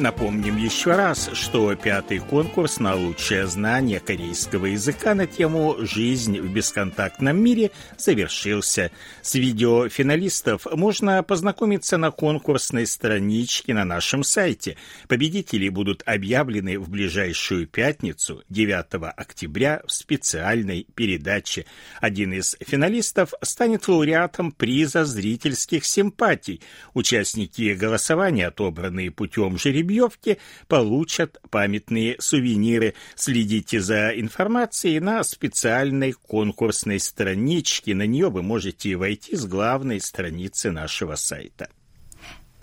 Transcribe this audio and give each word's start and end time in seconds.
Напомним 0.00 0.56
еще 0.56 0.92
раз, 0.92 1.28
что 1.34 1.74
пятый 1.74 2.20
конкурс 2.20 2.80
на 2.80 2.94
лучшее 2.94 3.46
знание 3.46 4.00
корейского 4.00 4.64
языка 4.64 5.14
на 5.14 5.26
тему 5.26 5.76
«Жизнь 5.80 6.40
в 6.40 6.50
бесконтактном 6.50 7.38
мире» 7.38 7.70
завершился. 7.98 8.92
С 9.20 9.34
видео 9.34 9.90
финалистов 9.90 10.66
можно 10.72 11.22
познакомиться 11.22 11.98
на 11.98 12.10
конкурсной 12.12 12.86
страничке 12.86 13.74
на 13.74 13.84
нашем 13.84 14.24
сайте. 14.24 14.78
Победители 15.06 15.68
будут 15.68 16.02
объявлены 16.06 16.78
в 16.78 16.88
ближайшую 16.88 17.66
пятницу, 17.66 18.42
9 18.48 19.14
октября, 19.14 19.82
в 19.86 19.92
специальной 19.92 20.86
передаче. 20.94 21.66
Один 22.00 22.32
из 22.32 22.56
финалистов 22.66 23.34
станет 23.42 23.86
лауреатом 23.86 24.50
приза 24.50 25.04
зрительских 25.04 25.84
симпатий. 25.84 26.62
Участники 26.94 27.74
голосования, 27.74 28.46
отобранные 28.46 29.10
путем 29.10 29.58
жеребия, 29.58 29.89
жеребьевки 29.90 30.38
получат 30.68 31.40
памятные 31.50 32.16
сувениры. 32.18 32.94
Следите 33.16 33.80
за 33.80 34.10
информацией 34.10 35.00
на 35.00 35.22
специальной 35.22 36.12
конкурсной 36.12 37.00
страничке. 37.00 37.94
На 37.94 38.06
нее 38.06 38.30
вы 38.30 38.42
можете 38.42 38.96
войти 38.96 39.36
с 39.36 39.44
главной 39.46 40.00
страницы 40.00 40.70
нашего 40.70 41.16
сайта. 41.16 41.68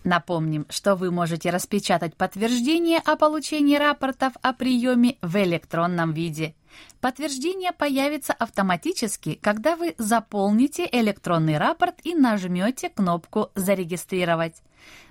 Напомним, 0.03 0.65
что 0.69 0.95
вы 0.95 1.11
можете 1.11 1.49
распечатать 1.49 2.15
подтверждение 2.15 2.99
о 2.99 3.17
получении 3.17 3.75
рапортов 3.75 4.33
о 4.41 4.53
приеме 4.53 5.17
в 5.21 5.35
электронном 5.35 6.13
виде. 6.13 6.55
Подтверждение 7.01 7.73
появится 7.73 8.31
автоматически, 8.31 9.33
когда 9.41 9.75
вы 9.75 9.95
заполните 9.97 10.87
электронный 10.89 11.57
рапорт 11.57 11.95
и 12.03 12.15
нажмете 12.15 12.89
кнопку 12.89 13.49
«Зарегистрировать». 13.55 14.61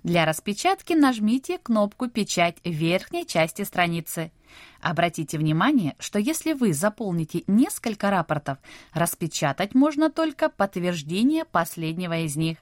Для 0.03 0.25
распечатки 0.25 0.93
нажмите 0.93 1.59
кнопку 1.59 2.09
«Печать» 2.09 2.57
в 2.65 2.71
верхней 2.71 3.27
части 3.27 3.63
страницы. 3.63 4.33
Обратите 4.81 5.39
внимание, 5.39 5.97
что 5.99 6.19
если 6.19 6.53
вы 6.53 6.73
заполните 6.73 7.43
несколько 7.47 8.11
рапортов, 8.11 8.59
распечатать 8.93 9.75
можно 9.75 10.11
только 10.11 10.49
подтверждение 10.49 11.45
последнего 11.45 12.19
из 12.19 12.37
них. 12.37 12.59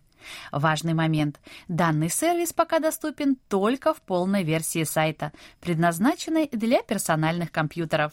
Важный 0.53 0.95
момент. 0.95 1.41
Данный 1.69 2.09
сервис 2.09 2.53
пока 2.53 2.79
доступен 2.79 3.37
только 3.49 3.93
в 3.93 4.01
полной 4.01 4.43
версии 4.43 4.85
сайта, 4.85 5.33
предназначенной 5.61 6.49
для 6.51 6.83
персональных 6.83 7.53
компьютеров. 7.53 8.13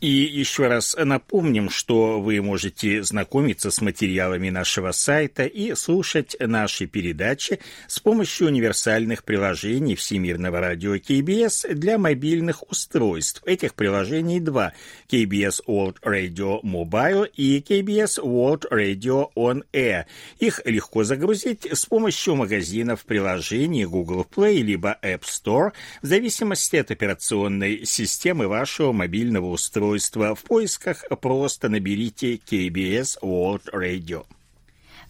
И 0.00 0.08
еще 0.08 0.68
раз 0.68 0.96
напомним, 0.98 1.68
что 1.68 2.22
вы 2.22 2.40
можете 2.40 3.02
знакомиться 3.02 3.70
с 3.70 3.82
материалами 3.82 4.48
нашего 4.48 4.92
сайта 4.92 5.44
и 5.44 5.74
слушать 5.74 6.34
наши 6.40 6.86
передачи 6.86 7.60
с 7.86 8.00
помощью 8.00 8.46
универсальных 8.46 9.24
приложений 9.24 9.96
Всемирного 9.96 10.60
радио 10.60 10.98
КБС 10.98 11.66
для 11.74 11.98
мобильных 11.98 12.66
устройств. 12.70 13.42
Этих 13.44 13.74
приложений 13.74 14.40
два– 14.40 14.72
KBS 15.10 15.64
World 15.66 15.96
Radio 16.02 16.62
Mobile 16.62 17.28
и 17.36 17.60
KBS 17.60 18.22
World 18.24 18.70
Radio 18.72 19.26
On 19.36 19.62
Air. 19.74 20.04
Их 20.38 20.62
легко 20.64 21.04
загрузить 21.04 21.66
с 21.70 21.84
помощью 21.84 22.36
магазинов 22.36 23.04
приложений 23.04 23.84
Google 23.84 24.26
Play 24.34 24.62
либо 24.62 24.96
App 25.02 25.24
Store 25.24 25.72
в 26.00 26.06
зависимости 26.06 26.76
от 26.76 26.90
операционной 26.90 27.84
системы 27.84 28.48
вашего 28.48 28.92
мобильного 28.92 29.50
устройства 29.50 29.89
устройства. 29.90 30.34
В 30.34 30.42
поисках 30.42 31.04
просто 31.20 31.68
наберите 31.68 32.36
KBS 32.36 33.18
World 33.22 33.72
Radio. 33.72 34.24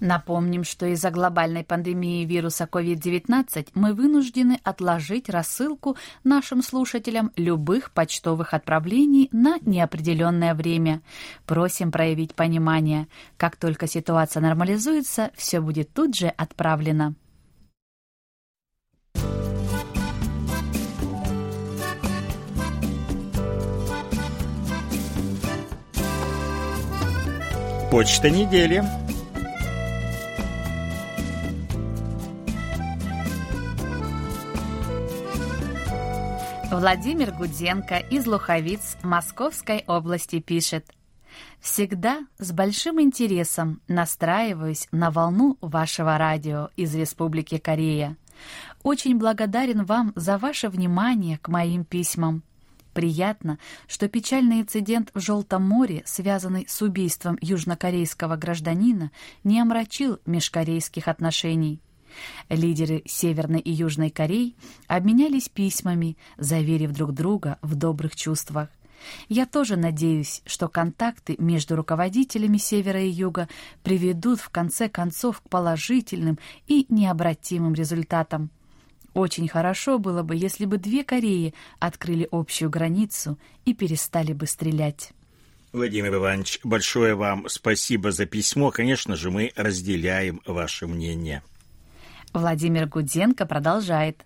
Напомним, 0.01 0.65
что 0.65 0.87
из-за 0.87 1.11
глобальной 1.11 1.63
пандемии 1.63 2.25
вируса 2.25 2.67
COVID-19 2.71 3.69
мы 3.75 3.93
вынуждены 3.93 4.59
отложить 4.65 5.29
рассылку 5.29 5.97
нашим 6.25 6.63
слушателям 6.63 7.33
любых 7.37 7.91
почтовых 7.93 8.55
отправлений 8.55 9.29
на 9.31 9.59
неопределенное 9.61 10.55
время. 10.55 11.03
Просим 11.45 11.93
проявить 11.93 12.35
понимание. 12.35 13.09
Как 13.37 13.57
только 13.57 13.87
ситуация 13.87 14.41
нормализуется, 14.41 15.31
все 15.37 15.61
будет 15.61 15.93
тут 15.93 16.17
же 16.17 16.29
отправлено. 16.29 17.15
Почта 27.91 28.31
недели. 28.31 28.85
Владимир 36.71 37.33
Гуденко 37.33 37.97
из 37.97 38.29
Луховиц 38.29 38.97
Московской 39.03 39.83
области 39.89 40.39
пишет. 40.39 40.87
Всегда 41.59 42.21
с 42.39 42.53
большим 42.53 43.01
интересом 43.01 43.81
настраиваюсь 43.89 44.87
на 44.93 45.11
волну 45.11 45.59
вашего 45.61 46.17
радио 46.17 46.69
из 46.77 46.95
Республики 46.95 47.59
Корея. 47.59 48.17
Очень 48.85 49.19
благодарен 49.19 49.85
вам 49.85 50.13
за 50.15 50.39
ваше 50.39 50.69
внимание 50.69 51.39
к 51.39 51.49
моим 51.49 51.85
письмам. 51.85 52.45
Приятно, 52.93 53.59
что 53.87 54.09
печальный 54.09 54.63
инцидент 54.63 55.11
в 55.15 55.21
Желтом 55.21 55.63
море, 55.63 56.03
связанный 56.07 56.67
с 56.69 56.83
убийством 56.83 57.39
южнокорейского 57.41 58.37
гражданина, 58.37 59.13
не 59.45 59.61
омрачил 59.61 60.19
межкорейских 60.27 61.07
отношений. 61.07 61.81
Лидеры 62.49 63.03
Северной 63.07 63.61
и 63.61 63.71
Южной 63.71 64.11
Кореи 64.11 64.57
обменялись 64.89 65.49
письмами, 65.49 66.17
заверив 66.37 66.93
друг 66.93 67.13
друга 67.13 67.59
в 67.63 67.77
добрых 67.77 68.17
чувствах. 68.17 68.69
Я 69.29 69.47
тоже 69.47 69.77
надеюсь, 69.77 70.43
что 70.45 70.69
контакты 70.69 71.37
между 71.39 71.77
руководителями 71.77 72.59
Севера 72.59 73.01
и 73.01 73.09
Юга 73.09 73.49
приведут 73.83 74.41
в 74.41 74.51
конце 74.51 74.89
концов 74.89 75.41
к 75.41 75.49
положительным 75.49 76.39
и 76.67 76.87
необратимым 76.89 77.75
результатам. 77.75 78.51
Очень 79.15 79.49
хорошо 79.49 79.99
было 79.99 80.23
бы, 80.23 80.37
если 80.37 80.65
бы 80.65 80.79
две 80.79 81.05
Кореи 81.05 81.55
открыли 81.79 82.29
общую 82.31 82.71
границу 82.71 83.39
и 83.65 83.75
перестали 83.75 84.33
бы 84.33 84.47
стрелять. 84.47 85.13
Владимир 85.73 86.15
Иванович, 86.17 86.61
большое 86.65 87.15
вам 87.15 87.49
спасибо 87.49 88.11
за 88.13 88.27
письмо. 88.27 88.71
Конечно 88.71 89.17
же, 89.17 89.31
мы 89.31 89.53
разделяем 89.57 90.41
ваше 90.47 90.87
мнение. 90.87 91.43
Владимир 92.33 92.87
Гуденко 92.87 93.47
продолжает. 93.47 94.25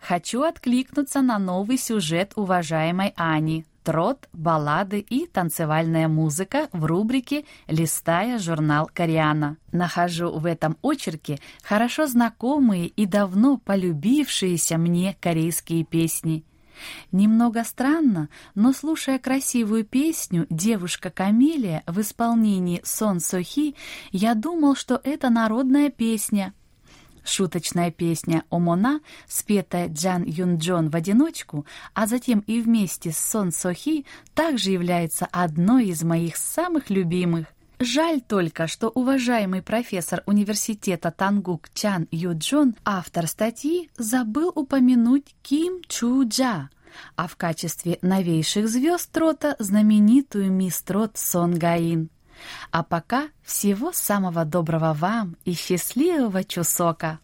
Хочу 0.00 0.42
откликнуться 0.42 1.22
на 1.22 1.38
новый 1.38 1.78
сюжет 1.78 2.32
уважаемой 2.36 3.14
Ани 3.16 3.64
трот, 3.82 4.28
баллады 4.32 5.00
и 5.00 5.26
танцевальная 5.26 6.08
музыка 6.08 6.68
в 6.72 6.84
рубрике 6.84 7.44
«Листая 7.68 8.38
журнал 8.38 8.90
Кориана». 8.92 9.56
Нахожу 9.72 10.30
в 10.30 10.46
этом 10.46 10.76
очерке 10.82 11.38
хорошо 11.62 12.06
знакомые 12.06 12.88
и 12.88 13.06
давно 13.06 13.58
полюбившиеся 13.58 14.78
мне 14.78 15.16
корейские 15.20 15.84
песни. 15.84 16.44
Немного 17.12 17.64
странно, 17.64 18.28
но 18.54 18.72
слушая 18.72 19.18
красивую 19.18 19.84
песню 19.84 20.46
«Девушка 20.50 21.10
Камелия» 21.10 21.82
в 21.86 22.00
исполнении 22.00 22.80
Сон 22.84 23.20
Сохи, 23.20 23.76
я 24.10 24.34
думал, 24.34 24.74
что 24.74 25.00
это 25.02 25.30
народная 25.30 25.90
песня– 25.90 26.54
Шуточная 27.24 27.90
песня 27.90 28.44
«Омона», 28.50 29.00
спетая 29.28 29.88
Джан 29.88 30.24
Юнджон 30.24 30.90
в 30.90 30.96
одиночку, 30.96 31.66
а 31.94 32.06
затем 32.06 32.40
и 32.40 32.60
вместе 32.60 33.12
с 33.12 33.18
Сон 33.18 33.52
Сохи, 33.52 34.06
также 34.34 34.70
является 34.70 35.26
одной 35.30 35.86
из 35.86 36.02
моих 36.02 36.36
самых 36.36 36.90
любимых. 36.90 37.46
Жаль 37.78 38.20
только, 38.20 38.68
что 38.68 38.88
уважаемый 38.90 39.60
профессор 39.60 40.22
университета 40.26 41.10
Тангук 41.10 41.68
Чан 41.74 42.06
Юджон, 42.12 42.76
автор 42.84 43.26
статьи, 43.26 43.90
забыл 43.98 44.52
упомянуть 44.54 45.34
Ким 45.42 45.82
Чу 45.88 46.26
Джа, 46.28 46.70
а 47.16 47.26
в 47.26 47.36
качестве 47.36 47.98
новейших 48.02 48.68
звезд 48.68 49.10
трота 49.10 49.56
знаменитую 49.58 50.52
мисс 50.52 50.80
Трот 50.82 51.18
Сон 51.18 51.58
Гаин. 51.58 52.08
А 52.70 52.82
пока 52.82 53.28
всего 53.42 53.92
самого 53.92 54.44
доброго 54.44 54.92
вам 54.92 55.36
и 55.44 55.54
счастливого 55.54 56.44
чусока! 56.44 57.18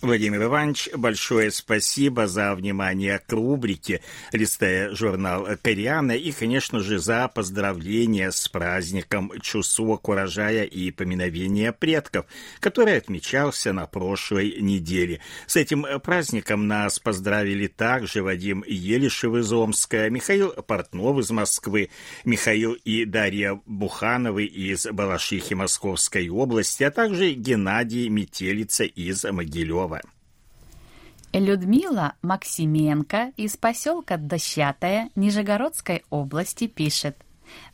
Владимир 0.00 0.44
Иванович, 0.44 0.90
большое 0.94 1.50
спасибо 1.50 2.28
за 2.28 2.54
внимание 2.54 3.18
к 3.18 3.32
рубрике, 3.32 4.00
листая 4.30 4.94
журнал 4.94 5.48
«Кориана» 5.60 6.12
и, 6.12 6.30
конечно 6.30 6.78
же, 6.78 7.00
за 7.00 7.26
поздравления 7.26 8.30
с 8.30 8.46
праздником 8.48 9.32
Чусок 9.42 10.08
урожая 10.08 10.62
и 10.62 10.92
поминовения 10.92 11.72
предков, 11.72 12.26
который 12.60 12.96
отмечался 12.96 13.72
на 13.72 13.86
прошлой 13.86 14.60
неделе. 14.60 15.18
С 15.48 15.56
этим 15.56 15.84
праздником 16.00 16.68
нас 16.68 17.00
поздравили 17.00 17.66
также 17.66 18.22
Вадим 18.22 18.62
Елишев 18.68 19.34
из 19.34 19.52
Омска, 19.52 20.08
Михаил 20.10 20.50
Портнов 20.50 21.18
из 21.18 21.32
Москвы, 21.32 21.90
Михаил 22.24 22.74
и 22.84 23.04
Дарья 23.04 23.60
Бухановы 23.66 24.44
из 24.44 24.86
Балашихи 24.86 25.54
Московской 25.54 26.28
области, 26.28 26.84
а 26.84 26.92
также 26.92 27.32
Геннадий 27.32 28.08
Метелица 28.08 28.84
из 28.84 29.24
Могилева. 29.24 29.87
Людмила 31.38 32.14
Максименко 32.22 33.32
из 33.36 33.56
поселка 33.56 34.16
Дощатая 34.16 35.10
Нижегородской 35.14 36.04
области 36.10 36.66
пишет. 36.66 37.16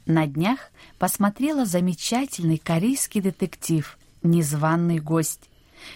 На 0.07 0.27
днях 0.27 0.71
посмотрела 0.99 1.65
замечательный 1.65 2.59
корейский 2.59 3.21
детектив 3.21 3.99
«Незваный 4.23 4.99
гость». 4.99 5.49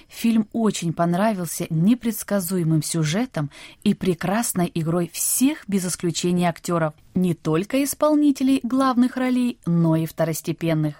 Фильм 0.08 0.48
очень 0.52 0.92
понравился 0.92 1.66
непредсказуемым 1.70 2.82
сюжетом 2.82 3.50
и 3.84 3.94
прекрасной 3.94 4.70
игрой 4.74 5.10
всех 5.12 5.64
без 5.66 5.86
исключения 5.86 6.48
актеров, 6.48 6.94
не 7.14 7.34
только 7.34 7.82
исполнителей 7.84 8.60
главных 8.62 9.16
ролей, 9.16 9.58
но 9.64 9.96
и 9.96 10.06
второстепенных. 10.06 10.96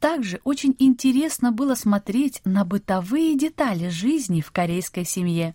Также 0.00 0.40
очень 0.44 0.74
интересно 0.78 1.52
было 1.52 1.74
смотреть 1.74 2.40
на 2.44 2.64
бытовые 2.64 3.36
детали 3.38 3.88
жизни 3.88 4.40
в 4.40 4.50
корейской 4.50 5.04
семье. 5.04 5.54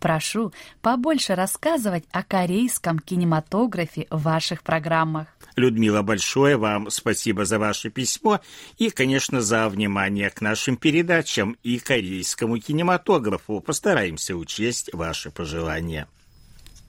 Прошу 0.00 0.52
побольше 0.80 1.34
рассказывать 1.34 2.04
о 2.10 2.22
корейском 2.22 2.98
кинематографе 2.98 4.06
в 4.10 4.22
ваших 4.22 4.62
программах. 4.62 5.26
Людмила, 5.56 6.00
большое 6.00 6.56
вам 6.56 6.90
спасибо 6.90 7.44
за 7.44 7.58
ваше 7.58 7.90
письмо 7.90 8.40
и, 8.78 8.88
конечно, 8.88 9.42
за 9.42 9.68
внимание 9.68 10.30
к 10.30 10.40
нашим 10.40 10.78
передачам 10.78 11.56
и 11.62 11.78
корейскому 11.78 12.58
кинематографу. 12.58 13.60
Постараемся 13.60 14.34
учесть 14.36 14.90
ваши 14.94 15.30
пожелания. 15.30 16.08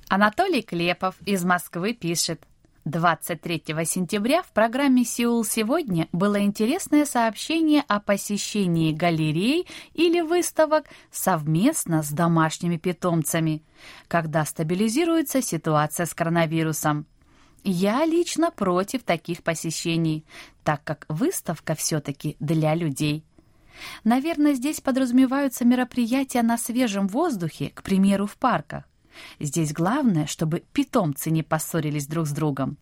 Анатолий 0.08 0.62
Клепов 0.62 1.16
из 1.26 1.44
Москвы 1.44 1.94
пишет. 1.94 2.42
23 2.86 3.64
сентября 3.86 4.42
в 4.42 4.52
программе 4.52 5.06
«Сеул 5.06 5.46
сегодня» 5.46 6.08
было 6.12 6.42
интересное 6.42 7.06
сообщение 7.06 7.84
о 7.88 8.00
посещении 8.00 8.92
галерей 8.92 9.68
или 9.94 10.22
выставок 10.22 10.86
совместно 11.12 12.02
с 12.02 12.10
домашними 12.10 12.78
питомцами, 12.78 13.62
когда 14.08 14.44
стабилизируется 14.46 15.44
ситуация 15.44 16.08
с 16.08 16.16
коронавирусом. 16.16 17.06
Я 17.64 18.04
лично 18.04 18.50
против 18.50 19.04
таких 19.04 19.44
посещений, 19.44 20.26
так 20.64 20.84
как 20.84 21.06
выставка 21.08 21.76
все-таки 21.76 22.36
для 22.40 22.74
людей. 22.74 23.24
Наверное, 24.04 24.56
здесь 24.56 24.82
подразумеваются 24.82 25.66
мероприятия 25.66 26.42
на 26.42 26.58
свежем 26.58 27.08
воздухе, 27.08 27.70
к 27.70 27.84
примеру, 27.84 28.26
в 28.26 28.38
парках. 28.38 28.86
Здесь 29.40 29.74
главное, 29.74 30.26
чтобы 30.26 30.64
питомцы 30.74 31.32
не 31.32 31.44
поссорились 31.44 32.08
друг 32.08 32.28
с 32.28 32.32
другом. 32.32 32.78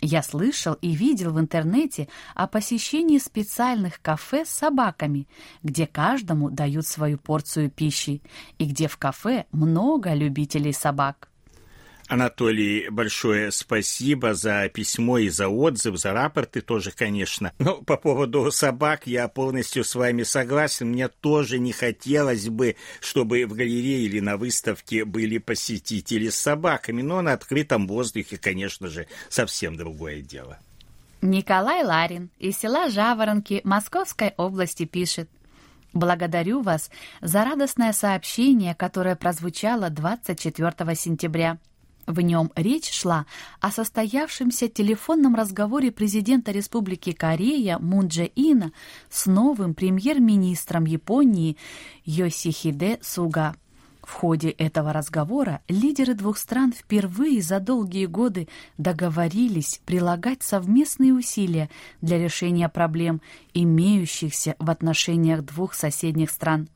Я 0.00 0.22
слышал 0.22 0.74
и 0.74 0.94
видел 0.94 1.32
в 1.32 1.40
интернете 1.40 2.08
о 2.34 2.46
посещении 2.46 3.18
специальных 3.18 4.02
кафе 4.02 4.44
с 4.44 4.50
собаками, 4.50 5.28
где 5.62 5.86
каждому 5.86 6.50
дают 6.50 6.86
свою 6.86 7.16
порцию 7.16 7.70
пищи, 7.70 8.22
и 8.58 8.66
где 8.66 8.88
в 8.88 8.98
кафе 8.98 9.46
много 9.52 10.12
любителей 10.12 10.72
собак. 10.72 11.28
Анатолий, 12.06 12.90
большое 12.90 13.50
спасибо 13.50 14.34
за 14.34 14.68
письмо 14.68 15.18
и 15.18 15.30
за 15.30 15.48
отзыв, 15.48 15.96
за 15.96 16.12
рапорты 16.12 16.60
тоже, 16.60 16.90
конечно. 16.90 17.52
Но 17.58 17.80
по 17.80 17.96
поводу 17.96 18.50
собак 18.50 19.06
я 19.06 19.26
полностью 19.28 19.84
с 19.84 19.94
вами 19.94 20.22
согласен. 20.22 20.90
Мне 20.90 21.08
тоже 21.08 21.58
не 21.58 21.72
хотелось 21.72 22.48
бы, 22.48 22.76
чтобы 23.00 23.46
в 23.46 23.54
галерее 23.54 24.02
или 24.04 24.20
на 24.20 24.36
выставке 24.36 25.06
были 25.06 25.38
посетители 25.38 26.28
с 26.28 26.36
собаками, 26.36 27.00
но 27.00 27.22
на 27.22 27.32
открытом 27.32 27.86
воздухе, 27.86 28.36
конечно 28.36 28.88
же, 28.88 29.06
совсем 29.30 29.76
другое 29.76 30.20
дело. 30.20 30.58
Николай 31.22 31.82
Ларин 31.82 32.28
из 32.38 32.58
села 32.58 32.90
Жаворонки 32.90 33.62
Московской 33.64 34.34
области 34.36 34.84
пишет. 34.84 35.30
Благодарю 35.94 36.60
вас 36.60 36.90
за 37.22 37.44
радостное 37.44 37.94
сообщение, 37.94 38.74
которое 38.74 39.16
прозвучало 39.16 39.88
24 39.88 40.94
сентября. 40.96 41.58
В 42.06 42.20
нем 42.20 42.52
речь 42.54 42.90
шла 42.90 43.24
о 43.60 43.70
состоявшемся 43.70 44.68
телефонном 44.68 45.34
разговоре 45.34 45.90
президента 45.90 46.52
Республики 46.52 47.12
Корея 47.12 47.78
Мун 47.78 48.08
Дже 48.08 48.30
Ина 48.34 48.72
с 49.10 49.26
новым 49.26 49.74
премьер-министром 49.74 50.84
Японии 50.84 51.56
Йосихиде 52.04 52.98
Суга. 53.02 53.54
В 54.02 54.12
ходе 54.12 54.50
этого 54.50 54.92
разговора 54.92 55.62
лидеры 55.66 56.12
двух 56.12 56.36
стран 56.36 56.74
впервые 56.74 57.40
за 57.40 57.58
долгие 57.58 58.04
годы 58.04 58.48
договорились 58.76 59.80
прилагать 59.86 60.42
совместные 60.42 61.14
усилия 61.14 61.70
для 62.02 62.18
решения 62.18 62.68
проблем, 62.68 63.22
имеющихся 63.54 64.56
в 64.58 64.68
отношениях 64.68 65.42
двух 65.42 65.72
соседних 65.72 66.30
стран. 66.30 66.68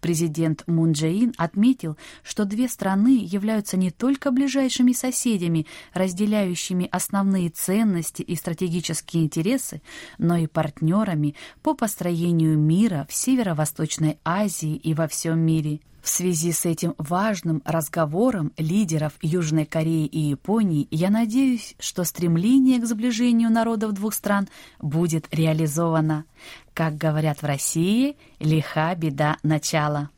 Президент 0.00 0.62
Мун 0.66 0.92
Джэ 0.92 1.32
отметил, 1.36 1.96
что 2.22 2.44
две 2.44 2.68
страны 2.68 3.18
являются 3.24 3.76
не 3.76 3.90
только 3.90 4.30
ближайшими 4.30 4.92
соседями, 4.92 5.66
разделяющими 5.92 6.88
основные 6.90 7.50
ценности 7.50 8.22
и 8.22 8.36
стратегические 8.36 9.24
интересы, 9.24 9.82
но 10.18 10.36
и 10.36 10.46
партнерами 10.46 11.34
по 11.62 11.74
построению 11.74 12.58
мира 12.58 13.06
в 13.08 13.14
Северо-Восточной 13.14 14.18
Азии 14.24 14.76
и 14.76 14.94
во 14.94 15.08
всем 15.08 15.40
мире. 15.40 15.80
В 16.08 16.10
связи 16.10 16.52
с 16.52 16.64
этим 16.64 16.94
важным 16.96 17.60
разговором 17.66 18.50
лидеров 18.56 19.12
Южной 19.20 19.66
Кореи 19.66 20.06
и 20.06 20.18
Японии 20.18 20.88
я 20.90 21.10
надеюсь, 21.10 21.74
что 21.78 22.02
стремление 22.04 22.80
к 22.80 22.86
сближению 22.86 23.50
народов 23.50 23.92
двух 23.92 24.14
стран 24.14 24.48
будет 24.80 25.26
реализовано. 25.30 26.24
Как 26.72 26.96
говорят 26.96 27.42
в 27.42 27.44
России, 27.44 28.16
лиха 28.40 28.94
беда 28.94 29.36
начала. 29.42 30.08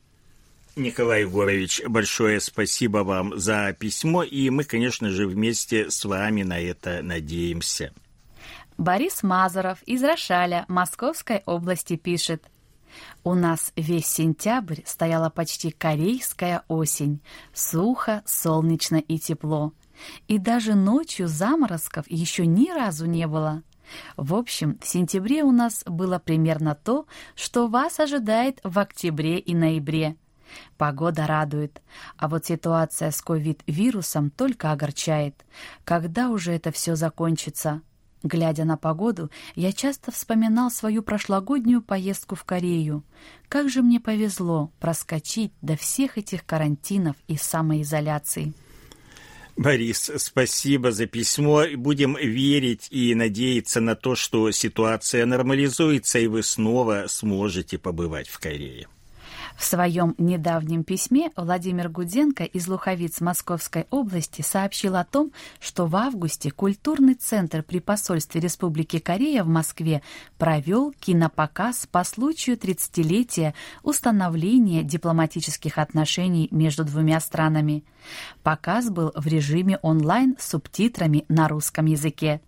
Николай 0.77 1.23
Егорович, 1.23 1.83
большое 1.89 2.39
спасибо 2.39 2.99
вам 2.99 3.37
за 3.37 3.75
письмо, 3.77 4.23
и 4.23 4.49
мы, 4.49 4.63
конечно 4.63 5.11
же, 5.11 5.27
вместе 5.27 5.91
с 5.91 6.05
вами 6.05 6.45
на 6.45 6.61
это 6.61 7.03
надеемся. 7.03 7.93
Борис 8.79 9.25
Мазаров 9.25 9.83
из 9.87 10.05
Рошаля 10.05 10.67
Московской 10.69 11.43
области 11.47 11.97
пишет– 11.97 12.45
у 13.25 13.35
нас 13.35 13.73
весь 13.77 14.07
сентябрь 14.07 14.81
стояла 14.85 15.31
почти 15.31 15.71
корейская 15.71 16.65
осень. 16.69 17.21
Сухо, 17.53 18.23
солнечно 18.27 18.97
и 18.97 19.19
тепло. 19.19 19.73
И 20.29 20.39
даже 20.39 20.75
ночью 20.75 21.29
заморозков 21.29 22.11
еще 22.11 22.47
ни 22.47 22.71
разу 22.71 23.07
не 23.07 23.27
было. 23.27 23.63
В 24.17 24.35
общем, 24.35 24.79
в 24.81 24.87
сентябре 24.87 25.43
у 25.43 25.53
нас 25.53 25.83
было 25.85 26.19
примерно 26.19 26.75
то, 26.75 27.07
что 27.35 27.67
вас 27.67 28.01
ожидает 28.01 28.61
в 28.63 28.79
октябре 28.79 29.39
и 29.39 29.55
ноябре. 29.55 30.17
Погода 30.77 31.27
радует, 31.27 31.81
а 32.17 32.29
вот 32.29 32.47
ситуация 32.47 33.11
с 33.11 33.23
ковид-вирусом 33.23 34.31
только 34.31 34.73
огорчает. 34.73 35.45
Когда 35.85 36.29
уже 36.29 36.53
это 36.53 36.73
все 36.73 36.97
закончится? 36.97 37.83
Глядя 38.23 38.65
на 38.65 38.77
погоду, 38.77 39.31
я 39.55 39.73
часто 39.73 40.13
вспоминал 40.13 40.71
свою 40.71 41.03
прошлогоднюю 41.03 41.81
поездку 41.81 42.35
в 42.35 42.45
Корею. 42.45 43.03
Как 43.49 43.71
же 43.71 43.83
мне 43.83 43.99
повезло 43.99 44.71
проскочить 44.79 45.53
до 45.63 45.77
всех 45.77 46.19
этих 46.19 46.45
карантинов 46.45 47.17
и 47.29 47.37
самоизоляций. 47.37 48.53
Борис, 49.57 50.11
спасибо 50.17 50.93
за 50.93 51.07
письмо. 51.07 51.65
Будем 51.77 52.17
верить 52.17 52.89
и 52.91 53.15
надеяться 53.15 53.81
на 53.81 53.95
то, 53.95 54.15
что 54.15 54.51
ситуация 54.51 55.27
нормализуется, 55.27 56.19
и 56.19 56.27
вы 56.27 56.43
снова 56.43 57.07
сможете 57.09 57.79
побывать 57.79 58.29
в 58.29 58.39
Корее. 58.39 58.87
В 59.61 59.65
своем 59.67 60.15
недавнем 60.17 60.85
письме 60.85 61.33
Владимир 61.37 61.91
Гуденко 61.91 62.45
из 62.45 62.67
Луховиц 62.67 63.21
Московской 63.21 63.87
области 63.91 64.41
сообщил 64.41 64.97
о 64.97 65.05
том, 65.05 65.33
что 65.61 65.85
в 65.85 65.95
августе 65.97 66.51
культурный 66.51 67.13
центр 67.13 67.63
при 67.63 67.79
посольстве 67.79 68.41
Республики 68.41 68.99
Корея 68.99 69.45
в 69.45 69.49
Москве 69.49 70.01
провел 70.39 70.95
кинопоказ 70.99 71.87
по 71.93 72.05
случаю 72.05 72.57
30-летия 72.57 73.53
установления 73.83 74.83
дипломатических 74.83 75.77
отношений 75.77 76.49
между 76.51 76.83
двумя 76.83 77.21
странами. 77.21 77.85
Показ 78.43 78.89
был 78.89 79.13
в 79.15 79.27
режиме 79.27 79.79
онлайн 79.83 80.37
с 80.39 80.49
субтитрами 80.49 81.27
на 81.29 81.49
русском 81.49 81.85
языке. 81.85 82.41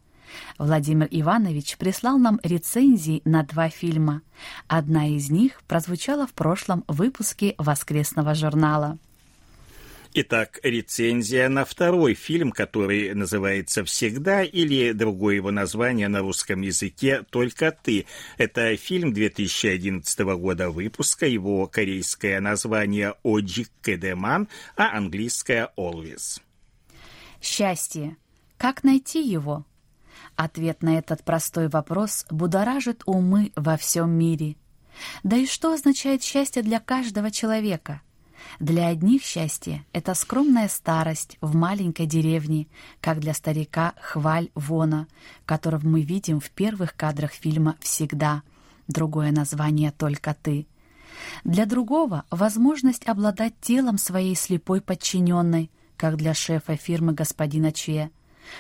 Владимир 0.59 1.09
Иванович 1.11 1.77
прислал 1.77 2.19
нам 2.19 2.41
рецензии 2.43 3.23
на 3.25 3.43
два 3.43 3.69
фильма. 3.69 4.23
Одна 4.69 5.09
из 5.09 5.31
них 5.31 5.63
прозвучала 5.67 6.27
в 6.27 6.33
прошлом 6.33 6.85
выпуске 6.89 7.55
воскресного 7.59 8.35
журнала. 8.35 8.99
Итак, 10.15 10.61
рецензия 10.63 11.49
на 11.49 11.65
второй 11.65 12.13
фильм, 12.13 12.53
который 12.53 13.15
называется 13.15 13.83
«Всегда» 13.83 14.43
или 14.43 14.93
другое 14.93 15.37
его 15.37 15.51
название 15.51 16.09
на 16.09 16.21
русском 16.21 16.61
языке 16.61 17.23
«Только 17.31 17.73
ты». 17.73 18.05
Это 18.37 18.77
фильм 18.77 19.15
2011 19.15 20.19
года 20.37 20.69
выпуска, 20.69 21.27
его 21.27 21.67
корейское 21.67 22.41
название 22.41 23.15
«Оджик 23.23 23.71
Кедеман», 23.83 24.49
а 24.77 24.95
английское 24.99 25.73
«Always». 25.79 26.43
Счастье. 27.41 28.17
Как 28.59 28.85
найти 28.85 29.27
его? 29.27 29.65
Ответ 30.37 30.83
на 30.83 30.99
этот 30.99 31.23
простой 31.25 31.69
вопрос 31.69 32.27
будоражит 32.31 33.03
умы 33.07 33.53
во 33.57 33.77
всем 33.77 34.11
мире. 34.11 34.57
Да 35.23 35.37
и 35.37 35.47
что 35.47 35.73
означает 35.73 36.23
счастье 36.23 36.63
для 36.63 36.81
каждого 36.81 37.31
человека– 37.31 38.03
для 38.61 38.89
одних 38.89 39.23
счастье— 39.23 39.85
это 39.93 40.15
скромная 40.15 40.69
старость 40.69 41.37
в 41.41 41.55
маленькой 41.55 42.07
деревне, 42.07 42.67
как 43.01 43.21
для 43.21 43.35
старика 43.35 43.95
Хваль 44.01 44.51
Вона, 44.55 45.07
которого 45.47 45.87
мы 45.87 46.03
видим 46.03 46.41
в 46.41 46.51
первых 46.51 46.95
кадрах 46.95 47.33
фильма 47.33 47.77
«Всегда». 47.81 48.43
Другое 48.89 49.33
название 49.33 49.91
«Только 49.91 50.35
ты». 50.41 50.67
Для 51.45 51.67
другого— 51.67 52.25
возможность 52.31 53.07
обладать 53.09 53.55
телом 53.61 53.99
своей 53.99 54.35
слепой 54.35 54.81
подчиненной, 54.81 55.71
как 55.97 56.17
для 56.17 56.35
шефа 56.35 56.77
фирмы 56.77 57.13
господина 57.13 57.73
Че, 57.73 58.11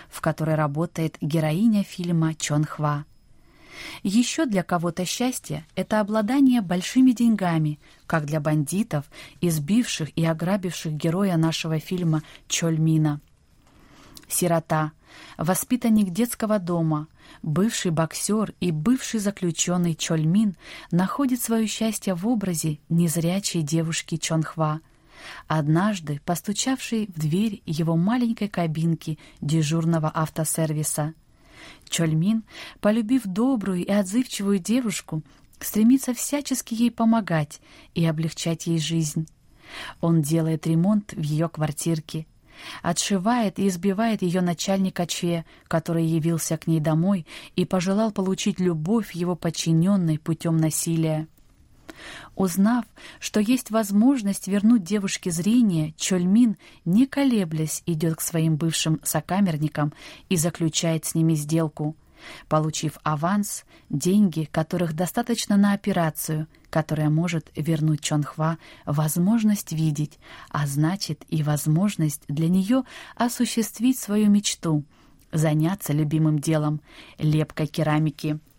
в 0.08 0.20
которой 0.20 0.54
работает 0.54 1.16
героиня 1.20 1.82
фильма 1.82 2.34
Чон 2.34 2.64
Хва. 2.64 3.04
Еще 4.02 4.46
для 4.46 4.62
кого-то 4.62 5.04
счастье— 5.04 5.66
это 5.74 6.00
обладание 6.00 6.60
большими 6.60 7.12
деньгами, 7.12 7.78
как 8.06 8.26
для 8.26 8.40
бандитов, 8.40 9.06
избивших 9.40 10.16
и 10.16 10.24
ограбивших 10.24 10.92
героя 10.92 11.36
нашего 11.36 11.78
фильма 11.78 12.22
Чольмина. 12.48 13.20
Сирота, 14.28 14.92
воспитанник 15.36 16.10
детского 16.10 16.58
дома, 16.58 17.08
бывший 17.42 17.90
боксер 17.90 18.54
и 18.60 18.70
бывший 18.70 19.20
заключенный 19.20 19.94
Чольмин 19.94 20.56
находит 20.90 21.42
свое 21.42 21.66
счастье 21.66 22.14
в 22.14 22.26
образе 22.26 22.78
незрячей 22.88 23.62
девушки 23.62 24.16
Чонхва, 24.16 24.80
однажды 25.47 26.21
постучавшей 26.25 27.09
в 27.14 27.19
дверь 27.19 27.62
его 27.67 27.97
маленькой 27.97 28.49
кабинки 28.49 29.19
дежурного 29.41 30.11
автосервиса— 30.14 31.14
Чольмин, 31.88 32.45
полюбив 32.81 33.23
добрую 33.25 33.85
и 33.85 33.91
отзывчивую 33.91 34.59
девушку, 34.59 35.23
стремится 35.61 36.14
всячески 36.14 36.75
ей 36.75 36.91
помогать 36.91 37.61
и 37.95 38.05
облегчать 38.05 38.67
ей 38.67 38.79
жизнь. 38.79 39.29
Он 40.00 40.23
делает 40.23 40.67
ремонт 40.67 41.12
в 41.12 41.23
ее 41.23 41.49
квартирке, 41.49 42.26
отшивает 42.83 43.59
и 43.59 43.69
избивает 43.69 44.23
ее 44.23 44.41
начальника 44.41 45.07
Че, 45.07 45.45
который 45.69 46.05
явился 46.05 46.59
к 46.59 46.67
ней 46.67 46.81
домой 46.81 47.26
и 47.57 47.64
пожелал 47.64 48.12
получить 48.12 48.61
любовь 48.61 49.12
его 49.12 49.37
подчиненной 49.37 50.19
путем 50.19 50.57
насилия. 50.57 51.29
Узнав, 52.34 52.84
что 53.20 53.40
есть 53.40 53.70
возможность 53.70 54.48
вернуть 54.48 54.82
девушке 54.82 55.30
зрение, 55.30 55.92
Чольмин, 55.98 56.56
не 56.84 57.06
колеблясь, 57.06 57.82
идет 57.84 58.16
к 58.16 58.20
своим 58.22 58.56
бывшим 58.56 59.00
сокамерникам 59.02 59.92
и 60.28 60.36
заключает 60.36 61.04
с 61.04 61.14
ними 61.14 61.34
сделку. 61.34 61.94
Получив 62.48 62.98
аванс, 63.02 63.64
деньги, 63.90 64.48
которых 64.50 64.94
достаточно 64.94 65.56
на 65.56 65.72
операцию, 65.72 66.46
которая 66.70 67.10
может 67.10 67.50
вернуть 67.56 68.00
Чонхва 68.00 68.58
возможность 68.86 69.72
видеть, 69.72 70.18
а 70.48 70.66
значит 70.66 71.24
и 71.28 71.42
возможность 71.42 72.22
для 72.28 72.48
нее 72.48 72.84
осуществить 73.16 73.98
свою 73.98 74.30
мечту— 74.30 74.84
заняться 75.32 75.92
любимым 75.92 76.38
делом— 76.38 76.80
лепкой 77.18 77.66
керамики— 77.66 78.38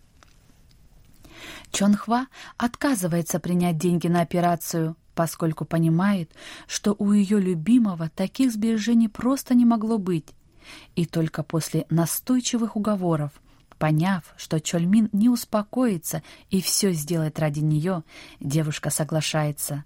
Чонхва 1.70 2.28
отказывается 2.56 3.40
принять 3.40 3.78
деньги 3.78 4.06
на 4.06 4.20
операцию, 4.20 4.96
поскольку 5.14 5.64
понимает, 5.64 6.30
что 6.66 6.94
у 6.98 7.12
ее 7.12 7.40
любимого 7.40 8.10
таких 8.10 8.52
сбережений 8.52 9.08
просто 9.08 9.54
не 9.54 9.64
могло 9.64 9.98
быть. 9.98 10.28
И 10.96 11.06
только 11.06 11.42
после 11.42 11.86
настойчивых 11.90 12.76
уговоров, 12.76 13.32
поняв, 13.78 14.34
что 14.36 14.60
Чольмин 14.60 15.08
не 15.12 15.28
успокоится 15.28 16.22
и 16.50 16.60
все 16.60 16.92
сделает 16.92 17.38
ради 17.38 17.60
нее, 17.60 18.02
девушка 18.40 18.90
соглашается. 18.90 19.84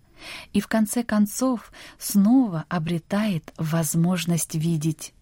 И 0.53 0.61
в 0.61 0.69
конце 0.69 1.05
концов 1.05 1.73
снова 1.99 2.65
обретает 2.69 3.53
возможность 3.57 4.55
видеть. 4.55 5.15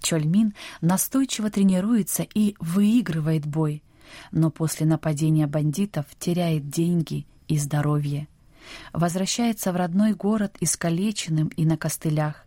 Чольмин 0.00 0.54
настойчиво 0.80 1.50
тренируется 1.50 2.22
и 2.22 2.54
выигрывает 2.58 3.46
бой— 3.46 3.82
но 4.30 4.50
после 4.50 4.86
нападения 4.86 5.46
бандитов 5.46 6.06
теряет 6.18 6.68
деньги 6.68 7.26
и 7.48 7.58
здоровье. 7.58 8.28
Возвращается 8.92 9.72
в 9.72 9.76
родной 9.76 10.14
город 10.14 10.56
искалеченным 10.60 11.48
и 11.48 11.64
на 11.64 11.76
костылях. 11.76 12.46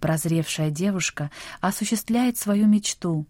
Прозревшая 0.00 0.70
девушка 0.70 1.30
осуществляет 1.60 2.36
свою 2.36 2.66
мечту, 2.66 3.26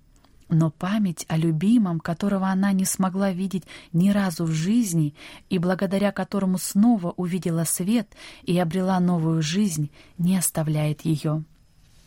но 0.48 0.70
память 0.70 1.24
о 1.28 1.36
любимом, 1.36 2.00
которого 2.00 2.48
она 2.48 2.72
не 2.72 2.84
смогла 2.84 3.30
видеть 3.30 3.64
ни 3.92 4.10
разу 4.10 4.44
в 4.44 4.52
жизни 4.52 5.14
и 5.48 5.58
благодаря 5.58 6.12
которому 6.12 6.58
снова 6.58 7.12
увидела 7.16 7.64
свет 7.64 8.12
и 8.42 8.58
обрела 8.58 9.00
новую 9.00 9.42
жизнь, 9.42 9.90
не 10.18 10.36
оставляет 10.36 11.02
ее. 11.02 11.44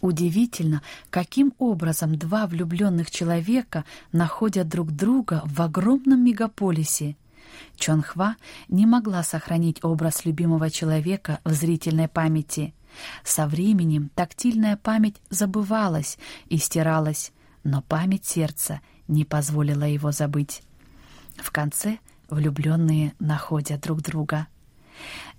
Удивительно, 0.07 0.83
каким 1.09 1.53
образом 1.57 2.17
два 2.17 2.47
влюбленных 2.47 3.11
человека 3.11 3.83
находят 4.13 4.69
друг 4.69 4.91
друга 4.91 5.41
в 5.43 5.61
огромном 5.61 6.23
мегаполисе. 6.23 7.17
Чонхва 7.75 8.37
не 8.69 8.85
могла 8.85 9.21
сохранить 9.23 9.83
образ 9.83 10.23
любимого 10.23 10.69
человека 10.69 11.41
в 11.43 11.51
зрительной 11.51 12.07
памяти. 12.07 12.73
Со 13.25 13.47
временем 13.47 14.09
тактильная 14.15 14.77
память 14.77 15.17
забывалась 15.29 16.17
и 16.47 16.55
стиралась, 16.55 17.33
но 17.65 17.81
память 17.81 18.23
сердца 18.23 18.79
не 19.09 19.25
позволила 19.25 19.83
его 19.83 20.13
забыть. 20.13 20.61
В 21.35 21.51
конце 21.51 21.97
влюбленные 22.29 23.13
находят 23.19 23.81
друг 23.81 24.03
друга. 24.03 24.47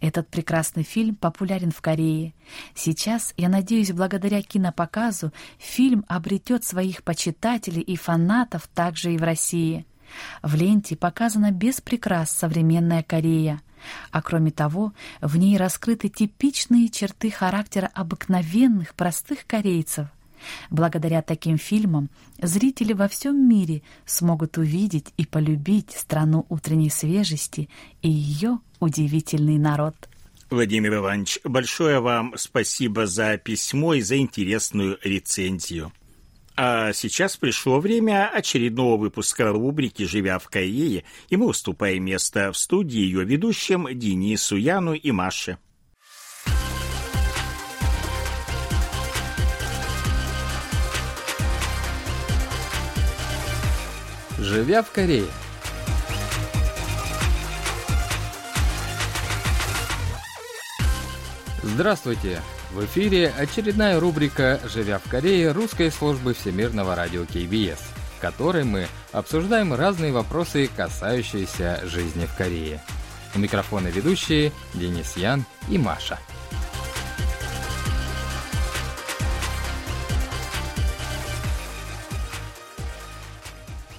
Этот 0.00 0.28
прекрасный 0.28 0.82
фильм 0.82 1.14
популярен 1.14 1.70
в 1.70 1.80
Корее. 1.80 2.34
Сейчас, 2.74 3.34
я 3.36 3.48
надеюсь, 3.48 3.92
благодаря 3.92 4.42
кинопоказу 4.42 5.32
фильм 5.58 6.04
обретет 6.08 6.64
своих 6.64 7.02
почитателей 7.02 7.82
и 7.82 7.96
фанатов 7.96 8.68
также 8.68 9.14
и 9.14 9.18
в 9.18 9.22
России. 9.22 9.86
В 10.42 10.54
ленте 10.54 10.96
показана 10.96 11.50
без 11.50 11.80
прикрас 11.80 12.30
современная 12.30 13.02
Корея. 13.02 13.60
А 14.10 14.22
кроме 14.22 14.50
того, 14.50 14.92
в 15.20 15.36
ней 15.36 15.56
раскрыты 15.56 16.08
типичные 16.08 16.88
черты 16.88 17.30
характера 17.30 17.90
обыкновенных 17.94 18.94
простых 18.94 19.46
корейцев. 19.46 20.08
Благодаря 20.70 21.22
таким 21.22 21.58
фильмам 21.58 22.10
зрители 22.40 22.92
во 22.92 23.08
всем 23.08 23.48
мире 23.48 23.82
смогут 24.06 24.58
увидеть 24.58 25.12
и 25.16 25.26
полюбить 25.26 25.92
страну 25.92 26.46
утренней 26.48 26.90
свежести 26.90 27.68
и 28.02 28.10
ее 28.10 28.58
удивительный 28.80 29.58
народ. 29.58 29.94
Владимир 30.50 30.94
Иванович, 30.96 31.40
большое 31.44 32.00
вам 32.00 32.34
спасибо 32.36 33.06
за 33.06 33.36
письмо 33.36 33.94
и 33.94 34.00
за 34.00 34.16
интересную 34.16 34.98
рецензию. 35.04 35.92
А 36.56 36.92
сейчас 36.92 37.36
пришло 37.36 37.78
время 37.78 38.28
очередного 38.28 38.96
выпуска 38.96 39.52
рубрики 39.52 40.02
«Живя 40.02 40.40
в 40.40 40.48
Корее», 40.48 41.04
и 41.28 41.36
мы 41.36 41.46
уступаем 41.46 42.04
место 42.04 42.50
в 42.50 42.58
студии 42.58 42.98
ее 42.98 43.24
ведущим 43.24 43.86
Денису 43.92 44.56
Яну 44.56 44.94
и 44.94 45.12
Маше. 45.12 45.58
Живя 54.48 54.82
в 54.82 54.90
Корее. 54.90 55.26
Здравствуйте! 61.62 62.40
В 62.72 62.82
эфире 62.86 63.30
очередная 63.38 64.00
рубрика 64.00 64.58
«Живя 64.64 65.00
в 65.00 65.10
Корее» 65.10 65.52
русской 65.52 65.92
службы 65.92 66.32
Всемирного 66.32 66.94
радио 66.94 67.26
КБС, 67.26 67.78
в 68.16 68.20
которой 68.22 68.64
мы 68.64 68.86
обсуждаем 69.12 69.74
разные 69.74 70.12
вопросы, 70.12 70.70
касающиеся 70.74 71.82
жизни 71.84 72.24
в 72.24 72.34
Корее. 72.34 72.80
У 73.34 73.38
микрофона 73.40 73.88
ведущие 73.88 74.52
Денис 74.72 75.14
Ян 75.18 75.44
и 75.68 75.76
Маша. 75.76 76.18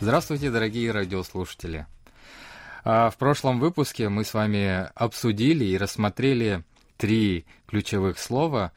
Здравствуйте, 0.01 0.49
дорогие 0.49 0.93
радиослушатели. 0.93 1.85
А, 2.85 3.09
в 3.09 3.17
прошлом 3.17 3.59
выпуске 3.59 4.07
мы 4.07 4.23
с 4.23 4.33
вами 4.33 4.89
обсудили 4.95 5.65
и 5.65 5.77
рассмотрели 5.77 6.63
три 6.95 7.45
ключевых 7.67 8.17
слова, 8.17 8.71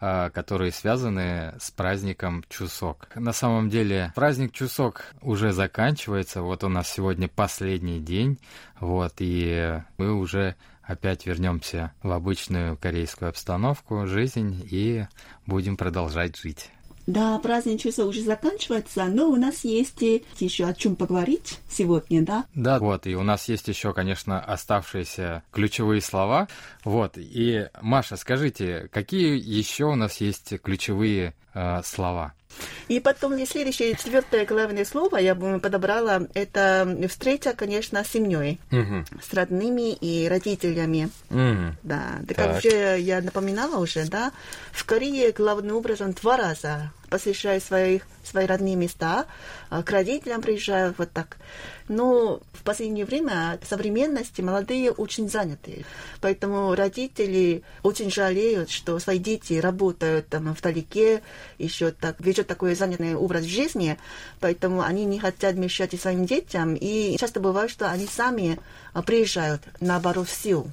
а, 0.00 0.30
которые 0.30 0.70
связаны 0.70 1.54
с 1.58 1.72
праздником 1.72 2.44
Чусок. 2.48 3.08
На 3.16 3.32
самом 3.32 3.70
деле 3.70 4.12
праздник 4.14 4.52
Чусок 4.52 5.02
уже 5.20 5.50
заканчивается, 5.50 6.42
вот 6.42 6.62
у 6.62 6.68
нас 6.68 6.88
сегодня 6.88 7.26
последний 7.26 7.98
день, 7.98 8.38
вот, 8.78 9.14
и 9.18 9.82
мы 9.96 10.14
уже 10.14 10.54
опять 10.84 11.26
вернемся 11.26 11.92
в 12.04 12.12
обычную 12.12 12.76
корейскую 12.76 13.30
обстановку, 13.30 14.06
жизнь, 14.06 14.64
и 14.70 15.08
будем 15.44 15.76
продолжать 15.76 16.36
жить. 16.36 16.70
Да, 17.08 17.38
праздник 17.38 17.80
часов 17.80 18.08
уже 18.08 18.20
заканчивается, 18.20 19.06
но 19.06 19.30
у 19.30 19.36
нас 19.36 19.64
есть 19.64 20.02
еще 20.02 20.66
о 20.66 20.74
чем 20.74 20.94
поговорить 20.94 21.58
сегодня, 21.66 22.20
да? 22.20 22.44
Да, 22.54 22.78
вот, 22.78 23.06
и 23.06 23.16
у 23.16 23.22
нас 23.22 23.48
есть 23.48 23.66
еще, 23.66 23.94
конечно, 23.94 24.38
оставшиеся 24.44 25.42
ключевые 25.50 26.02
слова. 26.02 26.48
Вот, 26.84 27.14
и, 27.16 27.70
Маша, 27.80 28.16
скажите, 28.16 28.90
какие 28.92 29.38
еще 29.38 29.86
у 29.86 29.94
нас 29.94 30.20
есть 30.20 30.60
ключевые 30.60 31.32
э, 31.54 31.80
слова? 31.82 32.34
И 32.88 33.00
потом 33.00 33.44
следующее, 33.46 33.94
четвертое 33.94 34.46
главное 34.46 34.84
слово 34.84 35.18
я 35.18 35.34
бы 35.34 35.60
подобрала, 35.60 36.22
это 36.34 36.96
встреча, 37.08 37.52
конечно, 37.52 38.02
с 38.02 38.08
семьей, 38.08 38.60
угу. 38.72 39.04
с 39.22 39.32
родными 39.34 39.92
и 39.92 40.26
родителями. 40.28 41.10
Угу. 41.30 41.76
Да, 41.82 42.02
да 42.22 42.34
как 42.34 42.58
уже 42.58 42.98
я 42.98 43.20
напоминала 43.20 43.78
уже, 43.78 44.06
да, 44.06 44.32
в 44.72 44.84
Корее 44.84 45.32
главным 45.32 45.76
образом 45.76 46.12
два 46.12 46.36
раза 46.36 46.90
посещаю 47.08 47.60
своих, 47.60 48.06
свои 48.22 48.46
родные 48.46 48.76
места, 48.76 49.26
а, 49.70 49.82
к 49.82 49.90
родителям 49.90 50.42
приезжаю 50.42 50.94
вот 50.98 51.10
так. 51.12 51.36
Но 51.88 52.40
в 52.52 52.62
последнее 52.62 53.06
время 53.06 53.58
в 53.62 53.66
современности 53.66 54.42
молодые 54.42 54.92
очень 54.92 55.28
заняты. 55.28 55.86
Поэтому 56.20 56.74
родители 56.74 57.62
очень 57.82 58.10
жалеют, 58.10 58.70
что 58.70 58.98
свои 58.98 59.18
дети 59.18 59.54
работают 59.54 60.28
там 60.28 60.52
вдалеке, 60.52 61.22
еще 61.56 61.90
так, 61.90 62.20
ведут 62.38 62.48
такой 62.48 62.74
занятый 62.74 63.14
образ 63.14 63.44
жизни, 63.44 63.98
поэтому 64.40 64.82
они 64.82 65.04
не 65.04 65.18
хотят 65.18 65.56
мешать 65.56 65.98
своим 66.00 66.24
детям. 66.24 66.74
И 66.74 67.16
часто 67.18 67.40
бывает, 67.40 67.70
что 67.70 67.90
они 67.90 68.06
сами 68.06 68.58
а, 68.92 69.02
приезжают, 69.02 69.62
наоборот, 69.80 70.28
в 70.28 70.34
силу. 70.34 70.70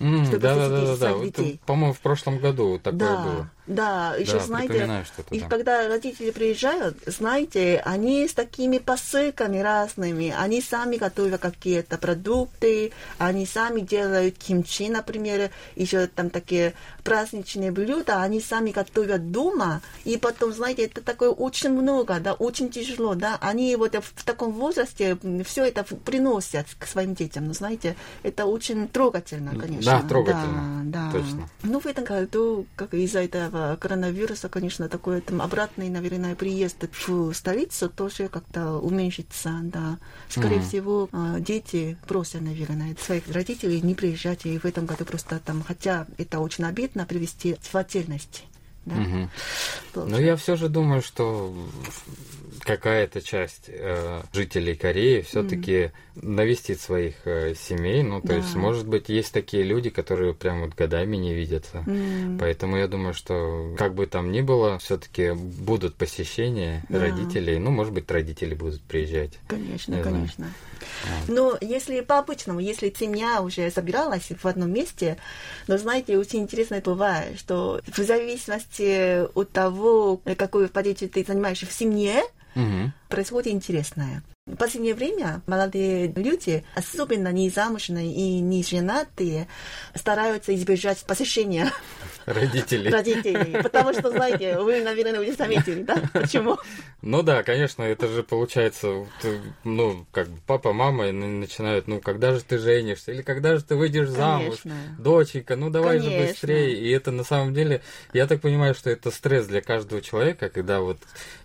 Mm, 0.00 0.24
чтобы 0.24 0.38
да, 0.38 0.54
да, 0.56 0.68
да, 0.68 0.96
да, 0.96 1.14
да. 1.14 1.44
По-моему, 1.66 1.92
в 1.92 2.00
прошлом 2.00 2.38
году 2.38 2.78
такое 2.78 2.98
да. 2.98 3.22
было. 3.22 3.50
Да, 3.66 4.14
еще 4.18 4.34
да, 4.34 4.40
знаете, 4.40 5.04
и 5.30 5.40
да. 5.40 5.48
когда 5.48 5.88
родители 5.88 6.30
приезжают, 6.32 6.98
знаете, 7.06 7.80
они 7.86 8.28
с 8.28 8.34
такими 8.34 8.76
посылками 8.76 9.58
разными, 9.58 10.34
они 10.38 10.60
сами 10.60 10.96
готовят 10.96 11.40
какие-то 11.40 11.96
продукты, 11.96 12.92
они 13.16 13.46
сами 13.46 13.80
делают 13.80 14.36
кимчи, 14.36 14.90
например, 14.90 15.50
еще 15.76 16.06
там 16.08 16.28
такие 16.28 16.74
праздничные 17.04 17.72
блюда, 17.72 18.20
они 18.20 18.42
сами 18.42 18.70
готовят 18.70 19.30
дома, 19.30 19.80
и 20.04 20.18
потом, 20.18 20.52
знаете, 20.52 20.84
это 20.84 21.00
такое 21.00 21.30
очень 21.30 21.70
много, 21.70 22.20
да, 22.20 22.34
очень 22.34 22.68
тяжело, 22.68 23.14
да, 23.14 23.38
они 23.40 23.76
вот 23.76 23.94
в 23.94 24.24
таком 24.24 24.52
возрасте 24.52 25.16
все 25.44 25.64
это 25.64 25.84
приносят 25.84 26.66
к 26.78 26.86
своим 26.86 27.14
детям, 27.14 27.46
ну, 27.46 27.54
знаете, 27.54 27.96
это 28.22 28.44
очень 28.44 28.88
трогательно, 28.88 29.58
конечно. 29.58 30.00
Да, 30.02 30.06
трогательно, 30.06 30.82
да, 30.84 31.10
да. 31.10 31.18
точно. 31.18 31.48
Ну, 31.62 31.80
в 31.80 31.86
этом 31.86 32.04
году, 32.04 32.66
как 32.76 32.92
из-за 32.92 33.20
этого 33.20 33.53
этого 33.54 33.76
коронавируса, 33.76 34.48
конечно, 34.48 34.88
такой 34.88 35.20
там 35.20 35.40
обратный, 35.40 35.88
наверное, 35.88 36.34
приезд 36.34 36.84
в 37.06 37.32
столицу 37.32 37.88
тоже 37.88 38.28
как-то 38.28 38.78
уменьшится, 38.78 39.60
да. 39.62 39.98
Скорее 40.28 40.56
mm-hmm. 40.56 40.68
всего, 40.68 41.08
а, 41.12 41.38
дети 41.40 41.96
просят, 42.06 42.42
наверное, 42.42 42.96
своих 43.00 43.28
родителей 43.28 43.80
не 43.80 43.94
приезжать 43.94 44.46
и 44.46 44.58
в 44.58 44.64
этом 44.64 44.86
году 44.86 45.04
просто 45.04 45.40
там, 45.44 45.62
хотя 45.62 46.06
это 46.18 46.40
очень 46.40 46.64
обидно, 46.64 47.06
привести 47.06 47.56
в 47.60 47.74
отдельность. 47.74 48.44
Да? 48.84 48.96
Угу. 48.96 50.08
Но 50.10 50.18
я 50.18 50.36
все 50.36 50.56
же 50.56 50.68
думаю, 50.68 51.00
что 51.00 51.54
какая-то 52.64 53.20
часть 53.20 53.64
э, 53.68 54.22
жителей 54.32 54.74
Кореи 54.74 55.20
все-таки 55.20 55.72
mm. 55.72 55.90
навестит 56.26 56.80
своих 56.80 57.14
э, 57.26 57.54
семей. 57.54 58.02
Ну, 58.02 58.20
то 58.20 58.28
да. 58.28 58.36
есть, 58.36 58.54
может 58.54 58.86
быть, 58.86 59.08
есть 59.08 59.32
такие 59.32 59.62
люди, 59.62 59.90
которые 59.90 60.34
прям 60.34 60.62
вот 60.62 60.74
годами 60.74 61.16
не 61.16 61.34
видятся. 61.34 61.84
Mm. 61.86 62.38
Поэтому 62.38 62.76
я 62.76 62.88
думаю, 62.88 63.14
что 63.14 63.74
как 63.76 63.94
бы 63.94 64.06
там 64.06 64.32
ни 64.32 64.40
было, 64.40 64.78
все-таки 64.78 65.32
будут 65.32 65.94
посещения 65.94 66.84
да. 66.88 67.00
родителей. 67.00 67.58
Ну, 67.58 67.70
может 67.70 67.92
быть, 67.92 68.10
родители 68.10 68.54
будут 68.54 68.82
приезжать. 68.82 69.38
Конечно, 69.46 70.00
конечно. 70.02 70.52
Но 71.28 71.56
если 71.60 72.00
по-обычному, 72.00 72.60
если 72.60 72.94
семья 72.96 73.40
уже 73.40 73.70
собиралась 73.70 74.30
в 74.30 74.46
одном 74.46 74.72
месте, 74.72 75.18
но 75.66 75.78
знаете, 75.78 76.18
очень 76.18 76.40
интересно 76.40 76.80
бывает, 76.84 77.38
что 77.38 77.80
в 77.86 77.98
зависимости 77.98 79.26
от 79.34 79.50
того, 79.50 80.20
какую 80.36 80.68
позицию 80.68 81.08
ты 81.08 81.24
занимаешь 81.24 81.62
в 81.62 81.72
семье, 81.72 82.22
угу. 82.54 82.92
происходит 83.08 83.52
интересное. 83.52 84.22
В 84.46 84.56
последнее 84.56 84.94
время 84.94 85.40
молодые 85.46 86.12
люди, 86.12 86.64
особенно 86.74 87.32
не 87.32 87.48
замужние 87.48 88.12
и 88.12 88.40
не 88.40 88.62
женатые, 88.62 89.48
стараются 89.94 90.54
избежать 90.54 91.02
посещения 91.06 91.72
родителей. 92.26 92.90
родителей. 92.90 93.62
Потому 93.62 93.92
что, 93.92 94.10
знаете, 94.10 94.58
вы, 94.58 94.82
наверное, 94.82 95.20
уже 95.20 95.32
заметили, 95.32 95.82
да? 95.82 95.96
Почему? 96.12 96.58
Ну 97.02 97.22
да, 97.22 97.42
конечно, 97.42 97.82
это 97.82 98.08
же 98.08 98.22
получается, 98.22 99.06
ну, 99.62 100.06
как 100.10 100.28
бы 100.28 100.38
папа, 100.46 100.72
мама 100.72 101.12
начинают, 101.12 101.86
ну, 101.86 102.00
когда 102.00 102.32
же 102.32 102.42
ты 102.42 102.58
женишься? 102.58 103.12
Или 103.12 103.22
когда 103.22 103.56
же 103.56 103.64
ты 103.64 103.76
выйдешь 103.76 104.08
замуж? 104.08 104.60
Конечно. 104.62 104.96
Доченька, 104.98 105.56
ну 105.56 105.70
давай 105.70 105.98
конечно. 105.98 106.18
же 106.18 106.28
быстрее. 106.28 106.74
И 106.78 106.90
это 106.90 107.10
на 107.10 107.24
самом 107.24 107.52
деле, 107.52 107.82
я 108.12 108.26
так 108.26 108.40
понимаю, 108.40 108.74
что 108.74 108.90
это 108.90 109.10
стресс 109.10 109.46
для 109.46 109.60
каждого 109.60 110.00
человека, 110.00 110.48
когда 110.48 110.80
вот 110.80 110.98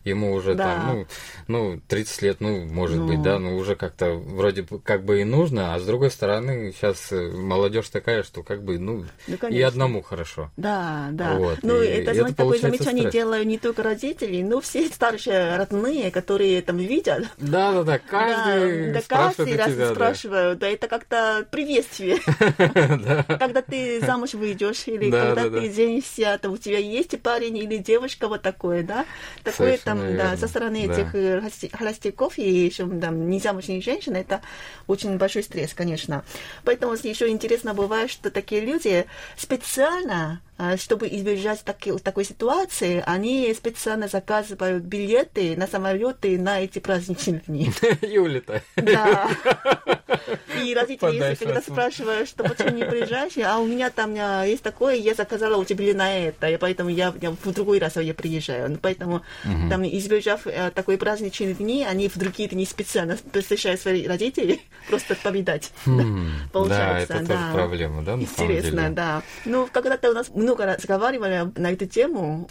ему 0.03 0.33
уже 0.33 0.55
да. 0.55 0.63
там, 0.63 1.07
ну, 1.47 1.69
ну, 1.73 1.81
30 1.87 2.21
лет, 2.21 2.37
ну, 2.39 2.65
может 2.65 2.97
ну. 2.97 3.07
быть, 3.07 3.21
да, 3.21 3.37
ну, 3.39 3.57
уже 3.57 3.75
как-то 3.75 4.13
вроде 4.13 4.65
как 4.83 5.03
бы 5.03 5.21
и 5.21 5.23
нужно, 5.23 5.73
а 5.75 5.79
с 5.79 5.85
другой 5.85 6.11
стороны, 6.11 6.71
сейчас 6.71 7.11
э, 7.11 7.31
молодежь 7.31 7.89
такая, 7.89 8.23
что 8.23 8.43
как 8.43 8.63
бы, 8.63 8.79
ну, 8.79 9.05
ну 9.27 9.49
и 9.49 9.61
одному 9.61 10.01
хорошо. 10.01 10.51
Да, 10.57 10.68
да. 11.11 11.35
Вот. 11.35 11.59
Ну, 11.63 11.81
и, 11.81 11.87
это, 11.87 12.13
знаете, 12.13 12.35
такое 12.35 12.59
замечание 12.59 13.09
стресс. 13.09 13.13
делаю 13.13 13.47
не 13.47 13.57
только 13.57 13.83
родители, 13.83 14.41
но 14.41 14.61
все 14.61 14.87
старшие 14.87 15.57
родные, 15.57 16.11
которые 16.11 16.61
там 16.61 16.77
видят. 16.77 17.27
Да, 17.37 17.71
да, 17.71 17.83
да, 17.83 17.99
каждый 17.99 18.91
да, 18.91 18.99
да, 18.99 19.05
каждый 19.07 19.55
раз 19.55 19.71
тебя, 19.71 19.91
спрашивают, 19.91 20.59
да. 20.59 20.67
да, 20.67 20.73
это 20.73 20.87
как-то 20.87 21.45
приветствие. 21.49 22.19
Когда 23.39 23.61
ты 23.61 23.99
замуж 24.01 24.33
выйдешь, 24.33 24.87
или 24.87 25.09
когда 25.11 25.49
ты 25.49 25.71
женишься, 25.71 26.37
то 26.41 26.49
у 26.49 26.57
тебя 26.57 26.77
есть 26.77 27.19
парень 27.21 27.57
или 27.57 27.77
девушка 27.77 28.27
вот 28.27 28.41
такое, 28.41 28.83
да? 28.83 29.05
Такое 29.43 29.77
там, 29.77 29.99
да, 30.17 30.37
со 30.37 30.47
стороны 30.47 30.85
этих 30.85 31.15
э, 31.15 31.41
холостяков 31.73 32.37
и 32.37 32.65
еще 32.65 32.87
там, 32.87 33.29
незамужние 33.29 33.81
женщины, 33.81 34.17
это 34.17 34.41
очень 34.87 35.17
большой 35.17 35.43
стресс, 35.43 35.73
конечно. 35.73 36.23
Поэтому 36.63 36.93
еще 36.93 37.29
интересно 37.29 37.73
бывает, 37.73 38.09
что 38.09 38.31
такие 38.31 38.61
люди 38.61 39.05
специально 39.37 40.41
чтобы 40.77 41.07
избежать 41.07 41.63
таки, 41.63 41.91
такой 41.99 42.25
ситуации, 42.25 43.03
они 43.05 43.53
специально 43.53 44.07
заказывают 44.07 44.83
билеты 44.83 45.55
на 45.55 45.67
самолеты 45.67 46.37
на 46.37 46.61
эти 46.61 46.79
праздничные 46.79 47.41
дни. 47.47 47.71
И 48.01 48.17
улетают. 48.17 48.63
Да. 48.75 49.29
И 50.63 50.73
родители, 50.73 51.15
если 51.15 51.45
когда 51.45 51.61
спрашивают, 51.61 52.27
что 52.27 52.43
почему 52.43 52.69
не 52.69 52.85
приезжаешь, 52.85 53.37
а 53.37 53.59
у 53.59 53.65
меня 53.65 53.89
там 53.89 54.15
а, 54.17 54.43
есть 54.43 54.63
такое, 54.63 54.95
я 54.95 55.13
заказала 55.13 55.55
у 55.55 55.65
тебя 55.65 55.93
на 55.93 56.17
это, 56.17 56.49
и 56.49 56.57
поэтому 56.57 56.89
я, 56.89 57.13
я 57.21 57.31
в 57.31 57.53
другой 57.53 57.79
раз 57.79 57.95
я 57.97 58.13
приезжаю. 58.13 58.71
Ну, 58.71 58.77
поэтому 58.81 59.21
там, 59.69 59.85
избежав 59.85 60.45
э, 60.45 60.71
такой 60.71 60.97
праздничные 60.97 61.53
дни, 61.53 61.85
они 61.89 62.09
в 62.09 62.17
другие 62.17 62.49
дни 62.49 62.65
специально 62.65 63.17
посещают 63.31 63.81
своих 63.81 64.07
родителей, 64.07 64.61
просто 64.89 65.15
повидать. 65.15 65.71
Хм, 65.85 66.29
Получается, 66.51 67.13
да, 67.13 67.19
это 67.19 67.27
тоже 67.27 67.53
проблема, 67.53 68.03
да, 68.03 68.13
Интересно, 68.15 68.89
да. 68.91 69.23
Ну, 69.45 69.67
когда-то 69.71 70.11
у 70.11 70.13
нас 70.13 70.29
много 70.49 70.65
разговаривали 70.65 71.51
на 71.55 71.71
эту 71.71 71.85
тему. 71.85 72.49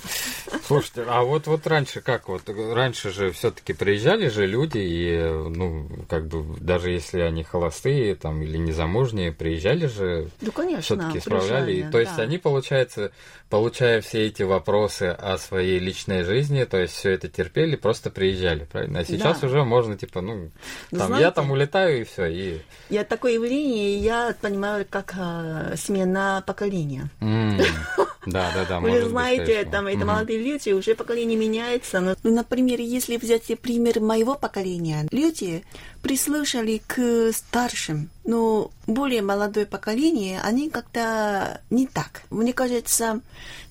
Слушайте, 0.66 1.04
а 1.08 1.22
вот, 1.22 1.46
вот 1.46 1.66
раньше 1.66 2.00
как? 2.00 2.28
Вот 2.28 2.42
раньше 2.48 3.10
же 3.10 3.32
все-таки 3.32 3.72
приезжали 3.72 4.28
же 4.28 4.46
люди, 4.46 4.78
и, 4.78 5.18
ну, 5.20 5.88
как 6.08 6.28
бы, 6.28 6.44
даже 6.60 6.90
если 6.90 7.20
они 7.20 7.42
холостые 7.42 8.14
там, 8.14 8.42
или 8.42 8.56
незамужние, 8.56 9.32
приезжали 9.32 9.86
же, 9.86 10.28
ну, 10.40 10.52
конечно, 10.52 10.82
все-таки 10.82 11.20
справляли. 11.20 11.72
И, 11.72 11.82
то 11.82 11.98
есть 11.98 12.16
да. 12.16 12.22
они, 12.22 12.38
получается, 12.38 13.10
получая 13.50 14.00
все 14.00 14.26
эти 14.26 14.42
вопросы 14.42 15.04
о 15.04 15.38
своей 15.38 15.78
личной 15.78 16.22
жизни, 16.22 16.64
то 16.64 16.78
есть 16.78 16.94
все 16.94 17.10
это 17.10 17.28
терпели, 17.28 17.76
просто 17.76 18.10
приезжали, 18.10 18.64
правильно? 18.64 19.00
А 19.00 19.04
сейчас 19.04 19.40
да. 19.40 19.46
уже 19.46 19.64
можно, 19.64 19.96
типа, 19.96 20.20
ну, 20.20 20.50
там, 20.90 21.08
Знаете, 21.08 21.24
я 21.24 21.30
там 21.30 21.50
улетаю 21.50 22.00
и 22.00 22.04
все. 22.04 22.26
И... 22.26 22.60
Я 22.90 23.04
такое 23.04 23.32
явление, 23.32 23.98
я 23.98 24.34
понимаю, 24.40 24.86
как 24.88 25.14
э, 25.16 25.74
смена 25.76 26.42
поколения. 26.46 27.10
Mm. 27.20 27.64
Да, 28.26 28.50
да, 28.54 28.66
да. 28.66 28.80
Вы 28.80 29.08
знаете, 29.08 29.64
там 29.64 29.86
это 29.86 30.04
молодые 30.04 30.38
люди, 30.38 30.70
уже 30.70 30.94
поколение 30.94 31.38
меняется. 31.38 32.00
Но, 32.00 32.14
ну, 32.22 32.34
например, 32.34 32.78
если 32.80 33.16
взять 33.16 33.46
пример 33.58 34.00
моего 34.00 34.34
поколения, 34.34 35.06
люди 35.10 35.64
прислушали 36.02 36.82
к 36.86 37.32
старшим, 37.32 38.10
но 38.24 38.70
более 38.86 39.22
молодое 39.22 39.64
поколение, 39.64 40.40
они 40.42 40.68
как-то 40.68 41.62
не 41.70 41.86
так. 41.86 42.22
Мне 42.28 42.52
кажется, 42.52 43.20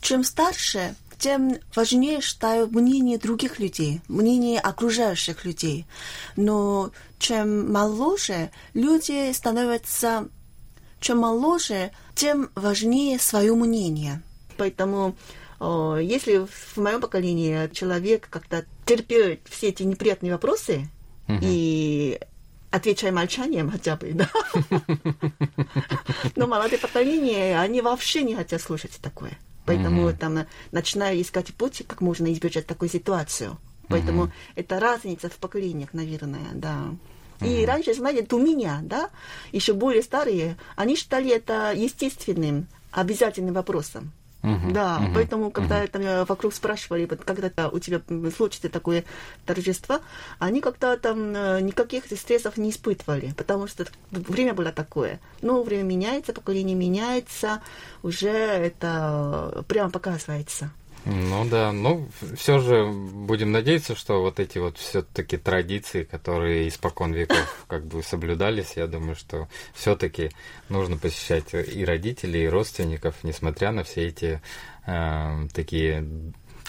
чем 0.01 0.23
старше, 0.23 0.95
тем 1.19 1.57
важнее 1.75 2.21
считаю 2.21 2.67
мнение 2.67 3.17
других 3.17 3.59
людей, 3.59 4.01
мнение 4.07 4.59
окружающих 4.59 5.45
людей. 5.45 5.85
Но 6.35 6.91
чем 7.19 7.71
моложе 7.71 8.51
люди 8.73 9.31
становятся, 9.33 10.27
чем 10.99 11.19
моложе, 11.19 11.91
тем 12.15 12.49
важнее 12.55 13.19
свое 13.19 13.53
мнение. 13.53 14.21
Поэтому 14.57 15.15
если 15.59 16.45
в 16.45 16.77
моем 16.77 17.01
поколении 17.01 17.67
человек 17.73 18.27
как-то 18.29 18.65
терпит 18.85 19.41
все 19.49 19.69
эти 19.69 19.83
неприятные 19.83 20.31
вопросы 20.31 20.87
угу. 21.27 21.39
и 21.41 22.19
отвечая 22.69 23.11
молчанием 23.11 23.71
хотя 23.71 23.95
бы, 23.95 24.13
да. 24.13 24.29
Но 26.35 26.47
молодое 26.47 26.79
поколение, 26.79 27.59
они 27.59 27.81
вообще 27.81 28.23
не 28.23 28.35
хотят 28.35 28.61
слушать 28.61 28.99
такое. 29.01 29.37
Поэтому 29.65 30.09
mm-hmm. 30.09 30.17
там 30.17 30.45
начинаю 30.71 31.21
искать 31.21 31.53
путь, 31.53 31.83
как 31.87 32.01
можно 32.01 32.31
избежать 32.31 32.67
такой 32.67 32.87
ситуацию. 32.87 33.57
Поэтому 33.89 34.25
mm-hmm. 34.25 34.53
это 34.55 34.79
разница 34.79 35.29
в 35.29 35.35
поколениях, 35.37 35.93
наверное, 35.93 36.47
да. 36.53 36.85
И 37.41 37.65
раньше, 37.65 37.93
знаете, 37.93 38.25
у 38.35 38.39
меня, 38.39 38.79
да, 38.83 39.09
еще 39.51 39.73
более 39.73 40.01
старые, 40.01 40.57
они 40.75 40.95
считали 40.95 41.31
это 41.31 41.71
естественным, 41.73 42.67
обязательным 42.91 43.53
вопросом. 43.53 44.11
Uh-huh, 44.43 44.71
да, 44.71 44.99
uh-huh, 45.01 45.13
поэтому, 45.15 45.51
когда 45.51 45.83
uh-huh. 45.83 45.87
там 45.87 46.25
вокруг 46.25 46.53
спрашивали, 46.53 47.05
вот, 47.05 47.23
когда 47.25 47.69
у 47.69 47.79
тебя 47.79 48.01
случится 48.35 48.69
такое 48.69 49.03
торжество, 49.45 49.99
они 50.37 50.61
как-то 50.61 50.95
там 50.95 51.35
э, 51.35 51.59
никаких 51.61 52.05
стрессов 52.05 52.55
не 52.55 52.69
испытывали, 52.69 53.33
потому 53.35 53.67
что 53.67 53.85
время 54.11 54.53
было 54.53 54.71
такое. 54.71 55.19
Ну, 55.41 55.63
время 55.63 55.83
меняется, 55.83 56.33
поколение 56.33 56.75
меняется, 56.75 57.61
уже 58.03 58.29
это 58.29 59.65
прямо 59.67 59.89
показывается. 59.89 60.71
Ну 61.05 61.45
да, 61.45 61.71
ну 61.71 62.07
все 62.35 62.59
же 62.59 62.85
будем 62.87 63.51
надеяться, 63.51 63.95
что 63.95 64.21
вот 64.21 64.39
эти 64.39 64.57
вот 64.57 64.77
все-таки 64.77 65.37
традиции, 65.37 66.03
которые 66.03 66.67
испокон 66.67 67.13
веков 67.13 67.63
как 67.67 67.85
бы 67.85 68.03
соблюдались, 68.03 68.73
я 68.75 68.87
думаю, 68.87 69.15
что 69.15 69.47
все-таки 69.73 70.31
нужно 70.67 70.97
посещать 70.97 71.53
и 71.53 71.85
родителей, 71.85 72.43
и 72.43 72.49
родственников, 72.49 73.15
несмотря 73.23 73.71
на 73.71 73.83
все 73.83 74.07
эти 74.07 74.41
э, 74.85 75.47
такие 75.53 76.05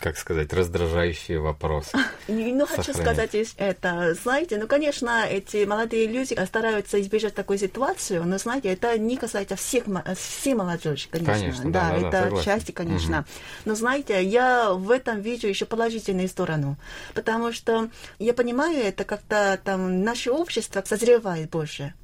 как 0.01 0.17
сказать, 0.17 0.53
раздражающие 0.53 1.39
вопросы. 1.39 1.97
Ну, 2.29 2.67
хочу 2.67 2.93
сказать 2.93 3.35
это. 3.57 4.15
Знаете, 4.15 4.59
ну, 4.59 4.67
конечно, 4.67 5.25
эти 5.25 5.65
молодые 5.65 6.07
люди 6.07 6.39
стараются 6.45 7.01
избежать 7.01 7.35
такой 7.35 7.59
ситуации, 7.59 8.19
но, 8.19 8.39
знаете, 8.39 8.69
это 8.69 8.99
не 8.99 9.17
касается 9.17 9.57
всех, 9.57 9.85
всей 10.17 10.55
молодежи, 10.55 11.09
конечно. 11.09 11.35
конечно 11.35 11.71
да, 11.71 11.91
да, 11.91 12.09
это 12.09 12.31
да, 12.35 12.43
части, 12.43 12.73
конечно. 12.73 13.21
Угу. 13.21 13.27
Но, 13.65 13.75
знаете, 13.75 14.23
я 14.23 14.73
в 14.73 14.91
этом 14.91 15.21
вижу 15.21 15.47
еще 15.47 15.65
положительную 15.65 16.29
сторону, 16.29 16.77
потому 17.15 17.53
что 17.53 17.89
я 18.19 18.35
понимаю, 18.35 18.79
это 18.79 19.05
как-то 19.05 19.59
там 19.65 20.03
наше 20.03 20.31
общество 20.31 20.83
созревает 20.85 21.51
больше. 21.51 21.95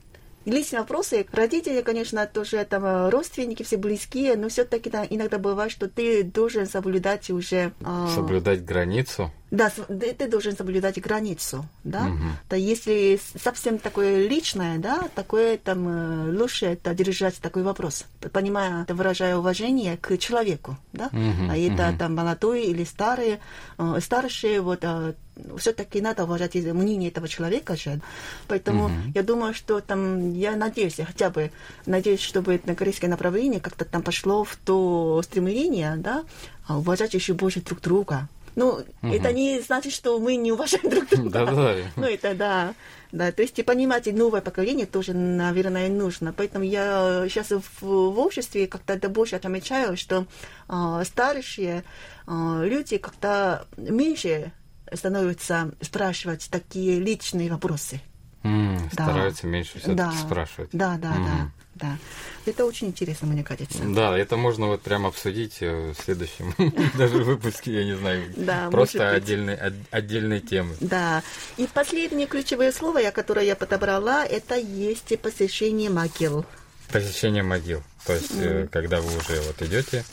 Личные 0.44 0.80
вопросы. 0.80 1.26
Родители, 1.32 1.80
конечно, 1.80 2.26
тоже 2.26 2.64
там 2.68 2.84
э, 2.84 3.08
родственники, 3.08 3.62
все 3.62 3.76
близкие, 3.76 4.36
но 4.36 4.48
все-таки 4.48 4.90
да, 4.90 5.06
иногда 5.08 5.38
бывает, 5.38 5.72
что 5.72 5.88
ты 5.88 6.22
должен 6.22 6.66
соблюдать 6.66 7.30
уже... 7.30 7.72
Э, 7.80 8.08
соблюдать 8.14 8.64
границу? 8.64 9.30
Да, 9.50 9.70
ты 9.70 10.28
должен 10.28 10.56
соблюдать 10.56 11.00
границу, 11.00 11.64
да. 11.84 12.06
Угу. 12.06 12.24
Да, 12.50 12.56
если 12.56 13.20
совсем 13.40 13.78
такое 13.78 14.26
личное, 14.26 14.78
да, 14.78 15.08
такое 15.14 15.58
там 15.58 15.86
э, 15.86 16.36
лучше 16.36 16.66
это 16.66 16.94
держать 16.94 17.36
такой 17.36 17.62
вопрос, 17.62 18.04
понимая, 18.32 18.84
выражая 18.88 19.36
уважение 19.36 19.96
к 19.96 20.16
человеку, 20.18 20.76
да. 20.92 21.06
Угу, 21.06 21.50
а 21.50 21.56
это 21.56 21.90
угу. 21.90 21.98
там 21.98 22.14
молодой 22.16 22.64
или 22.64 22.84
старый, 22.84 23.38
э, 23.78 23.98
старший, 24.00 24.58
вот 24.58 24.80
э, 24.82 25.14
все-таки 25.58 26.00
надо 26.00 26.24
уважать 26.24 26.54
мнение 26.54 27.10
этого 27.10 27.28
человека 27.28 27.76
же. 27.76 28.00
Поэтому 28.48 28.86
угу. 28.86 28.94
я 29.14 29.22
думаю, 29.22 29.54
что 29.54 29.80
там, 29.80 30.32
я 30.34 30.56
надеюсь, 30.56 30.98
я 30.98 31.04
хотя 31.04 31.30
бы 31.30 31.52
надеюсь, 31.86 32.20
чтобы 32.20 32.60
на 32.64 32.74
корейское 32.74 33.10
направление 33.10 33.60
как-то 33.60 33.84
там 33.84 34.02
пошло 34.02 34.42
в 34.44 34.56
то 34.56 35.20
стремление, 35.22 35.96
да, 35.96 36.24
а 36.66 36.78
уважать 36.78 37.14
еще 37.14 37.34
больше 37.34 37.60
друг 37.60 37.80
друга. 37.80 38.28
Ну, 38.56 38.68
угу. 39.02 39.12
это 39.12 39.32
не 39.32 39.60
значит, 39.60 39.92
что 39.92 40.18
мы 40.18 40.36
не 40.36 40.52
уважаем 40.52 40.88
друг 40.88 41.08
друга. 41.08 41.30
Да, 41.30 41.44
да. 41.46 41.74
Ну, 41.96 42.06
это 42.06 42.34
да. 42.34 42.74
Да, 43.12 43.30
то 43.30 43.42
есть 43.42 43.64
понимать 43.64 44.12
новое 44.12 44.40
поколение 44.40 44.86
тоже, 44.86 45.14
наверное, 45.14 45.88
нужно. 45.88 46.32
Поэтому 46.32 46.64
я 46.64 47.26
сейчас 47.28 47.50
в, 47.52 47.62
в 47.80 48.18
обществе 48.18 48.66
как-то 48.66 48.94
это 48.94 49.08
больше 49.08 49.36
отмечаю, 49.36 49.96
что 49.96 50.26
э, 50.68 51.02
старшие 51.04 51.84
э, 52.26 52.64
люди 52.64 52.98
как-то 52.98 53.66
меньше 53.76 54.50
становятся 54.92 55.70
спрашивать 55.80 56.48
такие 56.50 56.98
личные 56.98 57.50
вопросы. 57.50 58.00
Mm, 58.42 58.80
да. 58.92 59.04
Стараются 59.04 59.46
меньше 59.46 59.78
все-таки 59.78 59.96
да. 59.96 60.12
спрашивать. 60.12 60.70
Да, 60.72 60.98
да, 60.98 61.12
mm. 61.12 61.24
да. 61.24 61.50
Да, 61.74 61.98
это 62.46 62.64
очень 62.64 62.88
интересно, 62.88 63.26
мне 63.26 63.42
кажется. 63.42 63.82
Да, 63.82 64.16
это 64.16 64.36
можно 64.36 64.68
вот 64.68 64.82
прямо 64.82 65.08
обсудить 65.08 65.58
э, 65.60 65.92
в 65.92 66.02
следующем 66.02 66.54
даже 66.98 67.18
выпуске, 67.18 67.74
я 67.74 67.84
не 67.84 67.96
знаю, 67.96 68.32
да, 68.36 68.70
просто 68.70 69.10
отдельной, 69.10 69.58
отдельной 69.90 70.40
темы. 70.40 70.76
Да, 70.80 71.22
и 71.56 71.66
последнее 71.66 72.26
ключевое 72.26 72.70
слово, 72.70 73.10
которое 73.10 73.46
я 73.46 73.56
подобрала, 73.56 74.24
это 74.24 74.56
есть 74.56 75.18
посещение 75.20 75.90
могил. 75.90 76.46
Посещение 76.92 77.42
могил, 77.42 77.82
то 78.06 78.12
есть 78.12 78.30
mm. 78.32 78.68
когда 78.68 79.00
вы 79.00 79.16
уже 79.16 79.40
вот 79.42 79.60
идете. 79.62 80.04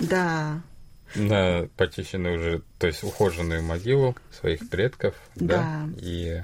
Да 0.00 0.60
на 1.14 1.68
почищенную 1.76 2.36
уже, 2.36 2.62
то 2.78 2.86
есть 2.86 3.02
ухоженную 3.02 3.62
могилу 3.62 4.16
своих 4.38 4.68
предков, 4.68 5.14
да, 5.34 5.86
да 5.86 5.88
и 5.98 6.42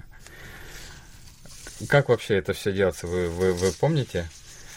как 1.88 2.08
вообще 2.08 2.36
это 2.36 2.52
все 2.52 2.72
делается, 2.72 3.06
вы, 3.06 3.28
вы, 3.28 3.52
вы 3.52 3.72
помните? 3.72 4.28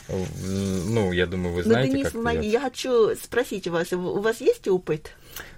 Ну, 0.07 1.11
я 1.11 1.25
думаю, 1.25 1.55
вы 1.55 1.63
знаете, 1.63 1.91
Но, 1.91 1.97
Денис, 1.97 2.11
как 2.11 2.21
Маги, 2.21 2.45
я 2.45 2.59
хочу 2.59 3.15
спросить 3.15 3.67
вас, 3.67 3.91
у 3.93 4.19
вас 4.19 4.39
есть 4.41 4.67
опыт? 4.67 5.11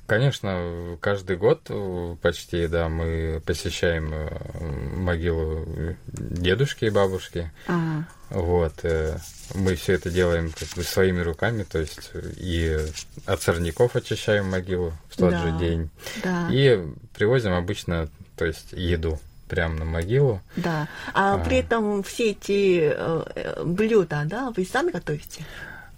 Конечно, 0.06 0.98
каждый 1.02 1.36
год 1.36 1.64
э, 1.68 2.16
почти, 2.22 2.68
да, 2.68 2.88
мы 2.88 3.42
посещаем 3.46 4.14
э, 4.14 4.96
могилу 4.96 5.66
дедушки 6.08 6.86
и 6.86 6.90
бабушки. 6.90 7.52
Ага. 7.68 8.08
Вот, 8.30 8.74
э, 8.84 9.18
мы 9.54 9.76
все 9.76 9.94
это 9.94 10.10
делаем 10.10 10.54
как 10.58 10.70
бы 10.78 10.84
своими 10.84 11.20
руками, 11.20 11.64
то 11.64 11.80
есть 11.80 12.12
и 12.38 12.78
от 13.26 13.42
сорняков 13.42 13.98
очищаем 13.98 14.50
могилу 14.50 14.94
в 15.10 15.18
тот 15.18 15.32
да. 15.32 15.44
же 15.44 15.60
день, 15.60 15.90
да. 16.24 16.48
и 16.52 16.82
привозим 17.14 17.52
обычно, 17.52 18.10
то 18.38 18.46
есть 18.46 18.72
еду 18.72 19.20
прямо 19.48 19.76
на 19.76 19.86
могилу. 19.86 20.42
Да. 20.56 20.88
А, 21.14 21.36
а 21.36 21.38
при 21.38 21.58
этом 21.58 22.04
все 22.04 22.32
эти 22.32 22.92
э, 22.94 23.64
блюда, 23.64 24.24
да, 24.26 24.52
вы 24.56 24.66
сами 24.66 24.92
готовите? 24.92 25.46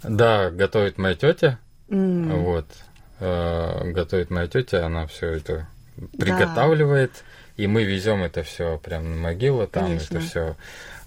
Да, 0.04 0.50
готовит 0.50 0.98
моя 0.98 1.16
тетя. 1.16 1.60
Mm. 1.90 2.36
Вот. 2.42 2.66
Э, 3.20 3.92
готовит 3.92 4.30
моя 4.30 4.48
тетя, 4.48 4.86
она 4.86 5.08
все 5.08 5.28
это 5.34 5.68
приготавливает, 6.18 7.12
да. 7.12 7.64
и 7.64 7.68
мы 7.68 7.84
везем 7.84 8.24
это 8.24 8.44
все 8.44 8.78
прямо 8.78 9.10
на 9.10 9.16
могилу, 9.16 9.68
там 9.68 9.86
Конечно. 9.86 10.18
это 10.18 10.26
все 10.26 10.56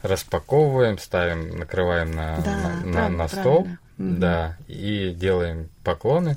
распаковываем, 0.03 0.99
ставим, 0.99 1.59
накрываем 1.59 2.11
на, 2.13 2.37
да, 2.39 2.57
на, 2.57 2.85
на, 2.85 3.09
на 3.09 3.29
стол, 3.29 3.69
правильно. 3.97 4.21
да, 4.21 4.57
и 4.67 5.15
делаем 5.17 5.71
поклоны 5.85 6.37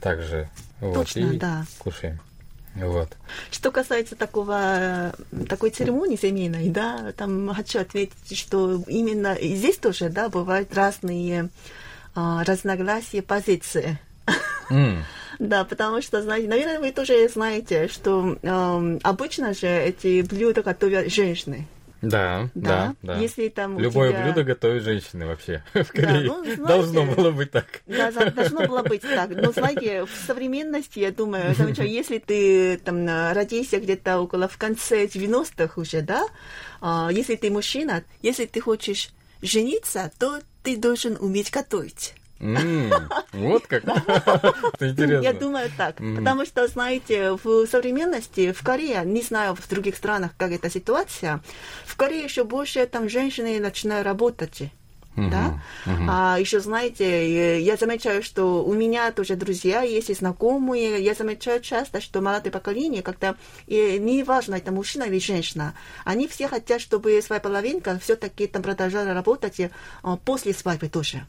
также. 0.00 0.48
Точно, 0.80 1.26
вот, 1.26 1.34
и 1.34 1.38
да. 1.38 1.64
кушаем. 1.78 2.18
Вот. 2.74 3.16
Что 3.50 3.70
касается 3.70 4.14
такого, 4.16 5.12
такой 5.48 5.70
церемонии 5.70 6.16
семейной, 6.16 6.68
да, 6.68 7.12
там 7.16 7.52
хочу 7.54 7.80
ответить, 7.80 8.38
что 8.38 8.82
именно 8.86 9.36
здесь 9.40 9.76
тоже, 9.76 10.08
да, 10.08 10.28
бывают 10.28 10.72
разные 10.74 11.48
а, 12.14 12.44
разногласия 12.44 13.22
позиции. 13.22 13.98
Mm. 14.70 14.98
Да, 15.40 15.64
потому 15.64 16.02
что, 16.02 16.20
знаете, 16.20 16.48
наверное, 16.48 16.80
вы 16.80 16.92
тоже 16.92 17.26
знаете, 17.30 17.88
что 17.88 18.36
э, 18.42 18.98
обычно 19.02 19.54
же 19.54 19.68
эти 19.68 20.20
блюда 20.20 20.62
готовят 20.62 21.10
женщины. 21.10 21.66
Да, 22.02 22.48
да, 22.54 22.94
да. 23.02 23.18
Если 23.18 23.48
там 23.48 23.78
Любое 23.78 24.10
тебя... 24.12 24.24
блюдо 24.24 24.44
готовят 24.44 24.82
женщины 24.82 25.26
вообще 25.26 25.62
в 25.74 25.92
Корее. 25.92 26.28
Да, 26.28 26.34
ну, 26.36 26.44
знаете, 26.44 26.62
должно 26.62 27.04
было 27.04 27.30
быть 27.30 27.50
так. 27.50 27.66
Да, 27.86 28.10
должно 28.10 28.66
было 28.66 28.82
быть 28.82 29.02
так. 29.02 29.30
Но 29.30 29.52
знаете, 29.52 30.04
в 30.04 30.26
современности, 30.26 30.98
я 30.98 31.10
думаю, 31.10 31.54
замечаю, 31.54 31.90
если 31.90 32.18
ты 32.18 32.78
там 32.78 33.06
родился 33.32 33.78
где-то 33.78 34.20
около 34.20 34.48
в 34.48 34.56
конце 34.56 35.06
90-х 35.06 35.80
уже, 35.80 36.00
да, 36.00 36.26
а, 36.80 37.10
если 37.12 37.36
ты 37.36 37.50
мужчина, 37.50 38.02
если 38.22 38.46
ты 38.46 38.60
хочешь 38.60 39.10
жениться, 39.42 40.10
то 40.18 40.40
ты 40.62 40.76
должен 40.76 41.16
уметь 41.20 41.50
готовить. 41.50 42.14
Вот 42.40 43.66
как. 43.66 43.84
Интересно. 44.80 45.22
Я 45.22 45.32
думаю 45.32 45.70
так. 45.76 45.96
Потому 45.96 46.46
что, 46.46 46.66
знаете, 46.66 47.38
в 47.42 47.66
современности, 47.66 48.52
в 48.52 48.62
Корее, 48.62 49.02
не 49.04 49.22
знаю, 49.22 49.54
в 49.54 49.68
других 49.68 49.96
странах, 49.96 50.32
как 50.36 50.52
эта 50.52 50.70
ситуация, 50.70 51.40
в 51.84 51.96
Корее 51.96 52.24
еще 52.24 52.44
больше 52.44 52.86
там 52.86 53.08
женщины 53.08 53.60
начинают 53.60 54.06
работать. 54.06 54.70
Да? 55.16 55.60
Uh-huh. 55.84 56.06
А 56.08 56.38
еще, 56.38 56.60
знаете, 56.60 57.60
я 57.60 57.76
замечаю, 57.76 58.22
что 58.22 58.64
у 58.64 58.72
меня 58.72 59.10
тоже 59.12 59.36
друзья 59.36 59.82
есть 59.82 60.08
и 60.08 60.14
знакомые. 60.14 61.02
Я 61.02 61.14
замечаю 61.14 61.60
часто, 61.60 62.00
что 62.00 62.20
молодое 62.22 62.52
поколение, 62.52 63.02
когда 63.02 63.34
не 63.66 64.22
важно, 64.22 64.54
это 64.54 64.72
мужчина 64.72 65.04
или 65.04 65.18
женщина, 65.18 65.74
они 66.04 66.26
все 66.26 66.48
хотят, 66.48 66.80
чтобы 66.80 67.20
своя 67.20 67.40
половинка 67.40 67.98
все-таки 67.98 68.46
там 68.46 68.62
продолжала 68.62 69.12
работать 69.12 69.60
а, 70.02 70.16
после 70.16 70.54
свадьбы 70.54 70.88
тоже. 70.88 71.26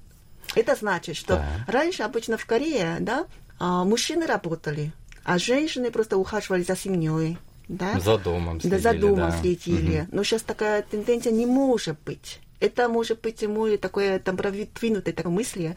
Это 0.56 0.76
значит, 0.76 1.16
что 1.16 1.36
да. 1.36 1.66
раньше 1.68 2.04
обычно 2.04 2.38
в 2.38 2.46
Корее, 2.46 2.98
да, 3.00 3.26
а, 3.60 3.84
мужчины 3.84 4.26
работали, 4.26 4.92
а 5.24 5.38
женщины 5.38 5.92
просто 5.92 6.18
ухаживали 6.18 6.64
за 6.64 6.76
семьей. 6.76 7.38
Да? 7.68 8.00
За 8.00 8.18
домом 8.18 8.60
следили. 8.60 8.82
Да, 8.82 8.92
за 8.92 9.00
домом 9.00 9.32
да. 9.32 9.38
следили. 9.40 10.02
Угу. 10.02 10.08
Но 10.12 10.24
сейчас 10.24 10.42
такая 10.42 10.82
тенденция 10.82 11.32
не 11.32 11.46
может 11.46 11.98
быть. 12.04 12.40
Это 12.60 12.90
может 12.90 13.22
быть 13.22 13.42
ему 13.42 13.76
такое 13.78 14.20
там 14.20 14.38
продвинутое 14.38 15.14
такое 15.14 15.32
мысли, 15.32 15.76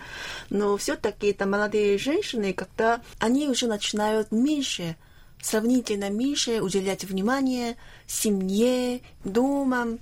но 0.50 0.76
все-таки 0.76 1.32
там 1.32 1.52
молодые 1.52 1.96
женщины, 1.96 2.52
когда 2.52 3.00
они 3.20 3.48
уже 3.48 3.66
начинают 3.66 4.32
меньше 4.32 4.96
сравнительно 5.40 6.10
меньше 6.10 6.62
уделять 6.62 7.04
внимание 7.04 7.76
семье, 8.06 9.00
домам, 9.24 9.98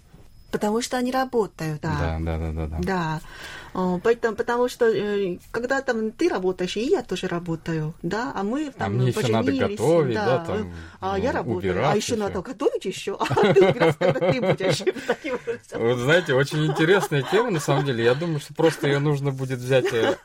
потому 0.50 0.80
что 0.82 0.96
они 0.96 1.10
работают, 1.10 1.80
да. 1.82 2.18
Да, 2.20 2.38
да, 2.38 2.38
да, 2.38 2.52
да. 2.52 2.66
Да. 2.66 2.78
да. 2.80 3.20
Поэтому, 3.72 4.36
потому 4.36 4.68
что 4.68 4.86
э, 4.86 5.38
когда 5.50 5.80
там 5.80 6.10
ты 6.12 6.28
работаешь, 6.28 6.76
и 6.76 6.82
я 6.88 7.02
тоже 7.02 7.26
работаю, 7.26 7.94
да, 8.02 8.32
а 8.34 8.42
мы 8.42 8.70
там 8.70 8.92
а 8.92 8.94
мне 8.94 9.08
еще 9.08 9.28
надо 9.28 9.52
готовить, 9.52 10.14
да, 10.14 10.26
да 10.26 10.44
там, 10.44 10.74
а 11.00 11.16
ну, 11.16 11.22
я 11.22 11.32
работаю, 11.32 11.88
а 11.88 11.96
еще 11.96 12.16
надо 12.16 12.42
готовить 12.42 12.84
еще, 12.84 13.16
а 13.20 13.52
ты 13.54 13.66
убираться, 13.66 13.98
когда 13.98 14.32
ты 14.32 14.40
будешь. 14.40 14.82
Вот 15.72 15.98
знаете, 15.98 16.34
очень 16.34 16.66
интересная 16.66 17.22
тема, 17.22 17.50
на 17.50 17.60
самом 17.60 17.84
деле. 17.84 18.04
Я 18.04 18.14
думаю, 18.14 18.40
что 18.40 18.54
просто 18.54 18.88
ее 18.88 18.98
нужно 18.98 19.30
будет 19.30 19.58
взять 19.58 19.92
э, 19.92 20.16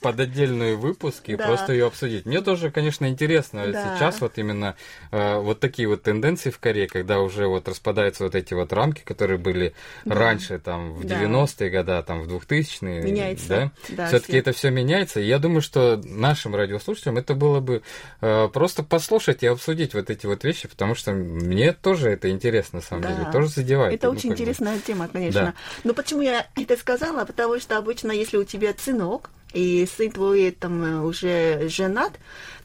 под 0.00 0.18
отдельные 0.18 0.76
выпуски 0.76 1.36
да. 1.36 1.46
просто 1.46 1.72
ее 1.72 1.86
обсудить. 1.86 2.26
Мне 2.26 2.40
тоже, 2.40 2.70
конечно, 2.70 3.06
интересно 3.06 3.66
да. 3.70 3.96
сейчас 3.96 4.20
вот 4.20 4.38
именно 4.38 4.76
э, 5.10 5.36
вот 5.38 5.60
такие 5.60 5.88
вот 5.88 6.02
тенденции 6.02 6.50
в 6.50 6.58
Корее, 6.58 6.88
когда 6.88 7.20
уже 7.20 7.46
вот 7.46 7.68
распадаются 7.68 8.24
вот 8.24 8.34
эти 8.34 8.54
вот 8.54 8.72
рамки, 8.72 9.02
которые 9.04 9.38
были 9.38 9.74
да. 10.04 10.14
раньше, 10.14 10.58
там, 10.58 10.94
в 10.94 11.04
да. 11.04 11.22
90-е 11.22 11.70
годы, 11.70 12.02
там, 12.02 12.22
в 12.22 12.28
2000-е. 12.28 13.02
Меняется. 13.02 13.48
Да? 13.48 13.72
да 13.96 14.06
Все-таки 14.08 14.36
это 14.38 14.52
все 14.52 14.70
меняется. 14.70 15.20
И 15.20 15.26
я 15.26 15.38
думаю, 15.38 15.60
что 15.60 16.00
нашим 16.04 16.54
радиослушателям 16.54 17.18
это 17.18 17.34
было 17.34 17.60
бы 17.60 17.82
э, 18.20 18.48
просто 18.52 18.82
послушать 18.82 19.42
и 19.42 19.46
обсудить 19.46 19.94
вот 19.94 20.08
эти 20.10 20.26
вот 20.26 20.44
вещи, 20.44 20.68
потому 20.68 20.94
что 20.94 21.12
мне 21.12 21.72
тоже 21.72 22.10
это 22.10 22.30
интересно, 22.30 22.78
на 22.78 22.84
самом 22.84 23.02
да. 23.02 23.12
деле, 23.12 23.32
тоже 23.32 23.48
задевает. 23.48 23.94
Это 23.94 24.06
ну, 24.06 24.14
очень 24.14 24.30
интересная 24.30 24.76
бы. 24.76 24.80
тема, 24.80 25.08
конечно. 25.08 25.40
Да. 25.42 25.54
Но 25.84 25.94
почему 25.94 26.22
я 26.22 26.46
это 26.56 26.76
сказала? 26.76 27.24
Потому 27.24 27.60
что 27.60 27.76
обычно, 27.76 28.12
если 28.12 28.36
у 28.38 28.44
тебя 28.44 28.74
сынок, 28.78 29.30
и 29.52 29.86
сын 29.86 30.10
твой 30.10 30.50
там 30.50 31.04
уже 31.04 31.68
женат, 31.68 32.12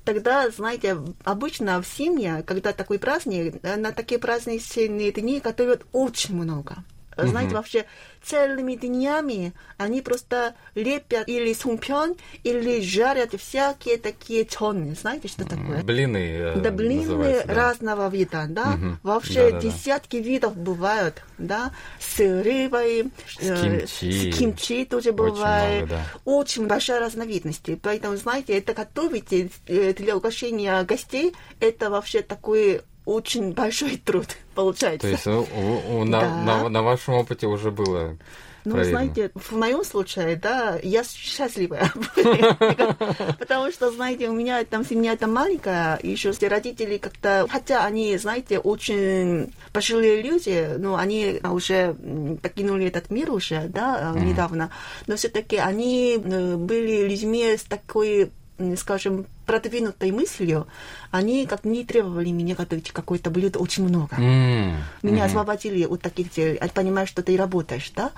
тогда, 0.04 0.50
знаете, 0.50 0.98
обычно 1.24 1.82
в 1.82 1.88
семье, 1.88 2.44
когда 2.46 2.74
такой 2.74 3.00
праздник, 3.00 3.62
на 3.64 3.92
такие 3.92 4.20
праздничные 4.20 5.12
дни 5.12 5.40
готовят 5.40 5.86
очень 5.92 6.36
много. 6.36 6.84
Знаете, 7.18 7.50
угу. 7.50 7.56
вообще 7.58 7.86
целыми 8.24 8.76
днями 8.76 9.54
они 9.78 10.02
просто 10.02 10.56
лепят 10.74 11.28
или 11.28 11.54
сумпен, 11.54 12.16
или 12.44 12.82
жарят 12.82 13.34
всякие 13.40 13.98
такие 13.98 14.46
чоны. 14.46 14.96
Знаете, 14.96 15.28
что 15.28 15.46
такое? 15.46 15.84
Блины. 15.84 16.18
Э, 16.18 16.60
да, 16.60 16.72
блины 16.72 17.44
да. 17.46 17.54
разного 17.54 18.10
вида, 18.10 18.46
да. 18.50 18.74
Угу. 18.74 18.98
Вообще 19.04 19.52
да, 19.52 19.52
да, 19.52 19.60
десятки 19.62 20.18
да. 20.20 20.28
видов 20.28 20.58
бывают, 20.58 21.22
да. 21.38 21.72
С 22.00 22.20
рыбой, 22.20 23.12
с 23.40 23.44
э, 23.44 23.62
кимчи, 23.62 24.32
с 24.32 24.38
кимчи 24.38 24.86
тоже 24.86 25.12
бывает. 25.12 25.84
Очень, 25.84 25.86
много, 25.86 25.88
да. 25.88 26.20
Очень 26.26 26.68
большая 26.68 27.00
разновидность. 27.00 27.70
Поэтому, 27.82 28.16
знаете, 28.18 28.58
это 28.58 28.74
готовить 28.74 29.32
э, 29.32 29.94
для 29.94 30.16
угощения 30.16 30.84
гостей, 30.84 31.34
это 31.60 31.90
вообще 31.90 32.22
такой 32.22 32.82
очень 33.06 33.54
большой 33.54 33.98
труд 34.06 34.28
получается. 34.54 35.08
То 35.08 35.12
есть 35.12 35.28
у, 35.28 35.42
у, 35.42 36.02
у, 36.02 36.06
да. 36.06 36.22
на, 36.22 36.64
на, 36.64 36.70
на 36.70 36.82
вашем 36.84 37.16
опыте 37.16 37.48
уже 37.48 37.72
было 37.72 38.18
ну, 38.66 38.74
Проверено. 38.74 39.00
знаете, 39.00 39.32
в 39.36 39.52
моем 39.52 39.84
случае, 39.84 40.36
да, 40.38 40.80
я 40.82 41.04
счастливая. 41.04 41.92
Потому 43.40 43.72
что, 43.72 43.92
знаете, 43.92 44.28
у 44.30 44.34
меня 44.34 44.64
там 44.66 44.84
семья 44.84 45.16
там 45.16 45.34
маленькая, 45.34 46.00
еще 46.02 46.32
все 46.32 46.48
родители 46.48 46.98
как-то, 46.98 47.46
хотя 47.48 47.86
они, 47.86 48.18
знаете, 48.18 48.58
очень 48.58 49.54
пожилые 49.72 50.24
люди, 50.24 50.68
но 50.80 50.96
они 50.96 51.40
уже 51.44 51.96
покинули 52.42 52.88
этот 52.88 53.12
мир 53.12 53.32
уже, 53.32 53.68
да, 53.68 54.14
недавно, 54.16 54.72
но 55.06 55.16
все-таки 55.16 55.58
они 55.58 56.18
э, 56.18 56.56
были 56.56 57.08
людьми 57.08 57.56
с 57.56 57.64
такой 57.64 58.32
скажем, 58.78 59.26
продвинутой 59.46 60.12
мыслью, 60.12 60.68
они 61.12 61.46
как 61.46 61.64
не 61.64 61.86
требовали 61.86 62.30
меня 62.30 62.56
готовить 62.56 62.92
какое-то 62.92 63.30
блюдо 63.30 63.60
очень 63.60 63.84
много. 63.88 64.16
Mm. 64.16 64.76
Меня 65.02 65.26
освободили 65.26 65.86
от 65.86 66.02
таких 66.02 66.32
дел. 66.32 66.58
Я 66.60 66.68
понимаю, 66.68 67.08
что 67.08 67.24
ты 67.24 67.38
работаешь, 67.38 67.92
да? 67.96 68.12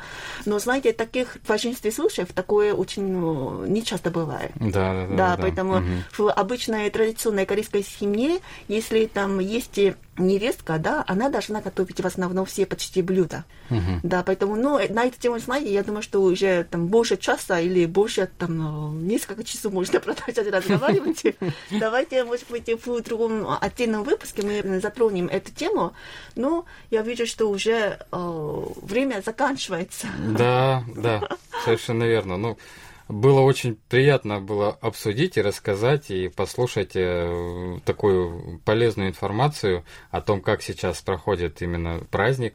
Но, 0.45 0.59
знаете, 0.59 0.93
таких 0.93 1.37
в 1.43 1.47
большинстве 1.47 1.91
случаев 1.91 2.33
такое 2.33 2.73
очень 2.73 3.11
ну, 3.11 3.65
не 3.65 3.83
часто 3.83 4.09
бывает. 4.09 4.51
Да, 4.55 4.93
да, 4.93 5.07
да. 5.07 5.15
Да, 5.15 5.35
да 5.35 5.37
поэтому 5.41 5.75
mm-hmm. 5.75 6.01
в 6.17 6.31
обычной 6.31 6.89
традиционной 6.89 7.45
корейской 7.45 7.83
семье, 7.83 8.39
если 8.67 9.05
там 9.05 9.39
есть 9.39 9.79
невестка, 10.17 10.77
да, 10.77 11.03
она 11.07 11.29
должна 11.29 11.61
готовить 11.61 11.99
в 11.99 12.05
основном 12.05 12.45
все 12.45 12.65
почти 12.65 13.01
блюда. 13.01 13.45
Uh-huh. 13.69 13.99
Да, 14.03 14.23
поэтому, 14.23 14.55
ну, 14.55 14.79
на 14.89 15.05
эту 15.05 15.19
тему, 15.19 15.39
знаете, 15.39 15.73
я 15.73 15.83
думаю, 15.83 16.01
что 16.01 16.21
уже 16.21 16.65
там 16.69 16.87
больше 16.87 17.17
часа 17.17 17.59
или 17.59 17.85
больше 17.85 18.29
там 18.37 18.57
ну, 18.57 18.93
несколько 18.93 19.43
часов 19.43 19.73
можно 19.73 19.99
продолжать 19.99 20.51
разговаривать. 20.51 21.16
Давайте, 21.71 22.23
может 22.23 22.49
быть, 22.49 22.69
в 22.85 23.01
другом 23.01 23.47
отдельном 23.61 24.03
выпуске 24.03 24.41
мы 24.43 24.79
затронем 24.79 25.27
эту 25.27 25.53
тему, 25.53 25.93
но 26.35 26.65
я 26.89 27.01
вижу, 27.01 27.25
что 27.25 27.47
уже 27.49 27.99
э, 28.11 28.63
время 28.81 29.21
заканчивается. 29.25 30.07
Да, 30.37 30.83
да, 30.95 31.27
совершенно 31.63 32.03
верно. 32.03 32.37
Ну, 32.37 32.57
было 33.07 33.39
очень 33.39 33.77
приятно 33.87 34.41
было 34.41 34.77
обсудить 34.81 35.37
и 35.37 35.41
рассказать 35.41 36.11
и 36.11 36.27
послушать 36.27 36.91
э, 36.95 37.79
такую 37.85 38.59
полезную 38.65 39.09
информацию 39.09 39.85
о 40.11 40.21
том, 40.21 40.41
как 40.41 40.61
сейчас 40.61 41.01
проходит 41.01 41.61
именно 41.61 42.01
праздник, 42.11 42.53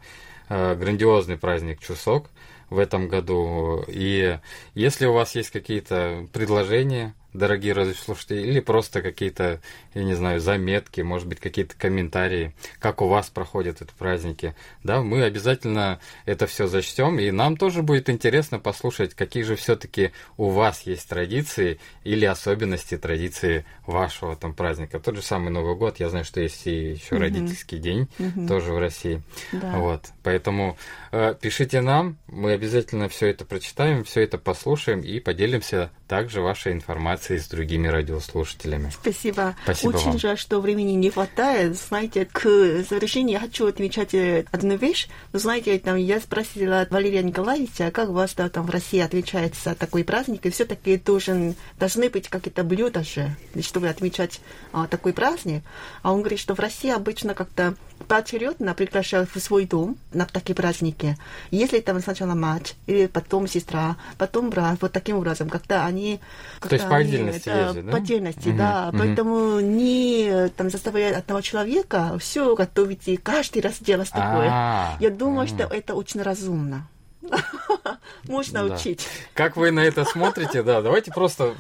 э, 0.51 0.75
грандиозный 0.75 1.39
праздник 1.39 1.81
Чусок 1.81 2.29
в 2.69 2.79
этом 2.79 3.09
году. 3.09 3.83
И 3.89 4.39
если 4.75 5.07
у 5.07 5.15
вас 5.15 5.35
есть 5.35 5.51
какие-то 5.51 6.29
предложения, 6.33 7.15
дорогие 7.33 7.73
радиослушатели, 7.73 8.41
или 8.41 8.61
просто 8.61 9.03
какие-то, 9.03 9.61
я 9.95 10.05
не 10.05 10.15
знаю, 10.15 10.41
заметки, 10.41 11.01
может 11.01 11.27
быть, 11.27 11.41
какие-то 11.41 11.75
комментарии, 11.77 12.55
как 12.79 13.01
у 13.01 13.09
вас 13.09 13.31
проходят 13.31 13.81
эти 13.81 13.93
праздники. 13.99 14.55
Да, 14.83 15.03
мы 15.03 15.23
обязательно 15.23 16.01
это 16.27 16.47
все 16.47 16.67
зачтем, 16.67 17.19
и 17.19 17.31
нам 17.31 17.57
тоже 17.57 17.83
будет 17.83 18.11
интересно 18.11 18.59
послушать, 18.59 19.15
какие 19.15 19.43
же 19.43 19.57
все-таки 19.57 20.13
у 20.37 20.51
вас 20.51 20.83
есть 20.83 21.09
традиции 21.09 21.81
или 22.05 22.25
особенности 22.25 22.99
традиции 22.99 23.65
вашего 23.87 24.37
там 24.37 24.55
праздника. 24.55 25.01
Тот 25.01 25.17
же 25.17 25.23
самый 25.23 25.51
Новый 25.51 25.77
год, 25.77 26.01
я 26.01 26.11
знаю, 26.11 26.25
что 26.25 26.41
есть 26.41 26.67
и 26.67 26.93
еще 26.93 27.15
mm-hmm. 27.15 27.19
родительский 27.19 27.79
день 27.79 28.09
mm-hmm. 28.19 28.47
тоже 28.47 28.73
в 28.73 28.79
России. 28.79 29.23
Да. 29.53 29.79
Вот, 29.79 30.11
поэтому 30.23 30.77
э, 31.13 31.35
пишите 31.41 31.81
нам, 31.81 32.19
мы 32.27 32.53
обязательно 32.53 33.09
все 33.09 33.29
это 33.29 33.45
прочитаем, 33.45 34.05
все 34.05 34.23
это 34.23 34.39
послушаем 34.39 35.01
и 35.01 35.19
поделимся 35.19 35.91
также 36.09 36.43
вашей 36.43 36.73
информацией 36.73 37.22
с 37.31 37.49
другими 37.49 37.89
радиослушателями. 37.89 38.91
Спасибо. 38.91 39.57
Спасибо 39.65 39.97
Очень 39.97 40.07
вам. 40.07 40.19
жаль, 40.19 40.39
что 40.39 40.61
времени 40.61 40.93
не 40.93 41.11
хватает. 41.11 41.77
Знаете, 41.77 42.27
к 42.31 42.43
завершению 42.89 43.35
я 43.35 43.41
хочу 43.41 43.67
отмечать 43.67 44.15
э, 44.15 44.45
одну 44.51 44.77
вещь. 44.77 45.09
Вы 45.33 45.39
знаете, 45.39 45.79
там, 45.79 45.97
я 45.97 46.21
спросила 46.21 46.87
Валерия 46.91 47.23
Николаевича, 47.23 47.91
как 47.91 48.11
у 48.11 48.13
вас 48.13 48.35
да, 48.35 48.49
там 48.49 48.67
в 48.67 48.71
России 48.71 49.01
отвечается 49.01 49.75
такой 49.75 50.05
праздник, 50.05 50.47
и 50.47 50.51
все-таки 50.51 50.97
должен, 50.97 51.55
должны 51.79 52.11
быть 52.11 52.29
какие-то 52.29 52.65
блюда 52.65 53.05
же, 53.05 53.35
чтобы 53.61 53.89
отмечать 53.89 54.41
а, 54.73 54.87
такой 54.87 55.13
праздник. 55.13 55.63
А 56.03 56.13
он 56.13 56.21
говорит, 56.21 56.41
что 56.41 56.55
в 56.55 56.61
России 56.61 56.91
обычно 56.91 57.35
как-то 57.35 57.75
поочередно 58.03 58.75
приглашают 58.75 59.31
в 59.35 59.41
свой 59.41 59.67
дом 59.67 59.97
на 60.13 60.27
такие 60.27 60.55
праздники. 60.55 61.17
Если 61.51 61.81
там 61.81 62.01
сначала 62.01 62.35
мать, 62.35 62.77
или 62.87 63.07
потом 63.07 63.47
сестра, 63.47 63.97
потом 64.19 64.51
брат, 64.51 64.79
вот 64.81 64.93
таким 64.93 65.17
образом, 65.17 65.49
когда 65.49 65.87
они... 65.87 66.21
То 66.61 66.75
есть 66.75 66.89
по 66.89 66.97
отдельности 66.97 67.49
это, 67.49 67.67
ездят, 67.67 67.87
да? 67.87 67.93
По 67.93 67.99
отдельности, 67.99 68.49
угу, 68.49 68.59
да. 68.59 68.89
Угу. 68.89 68.99
Поэтому 68.99 69.61
не 69.61 70.49
там 70.57 70.71
заставляют 70.71 71.19
одного 71.19 71.41
человека 71.41 72.17
все 72.19 72.55
готовить 72.55 73.09
и 73.09 73.17
каждый 73.17 73.63
раз 73.63 73.79
делать 73.81 74.11
такое. 74.11 74.49
А-а-а. 74.49 74.97
Я 75.01 75.11
думаю, 75.11 75.47
что 75.47 75.65
это 75.65 75.95
очень 75.95 76.23
разумно. 76.23 76.87
Можно 78.25 78.65
учить. 78.65 79.07
Как 79.35 79.57
вы 79.57 79.71
на 79.71 79.81
это 79.81 80.05
смотрите? 80.05 80.63
Да, 80.63 80.83
давайте 80.83 81.11
просто 81.11 81.55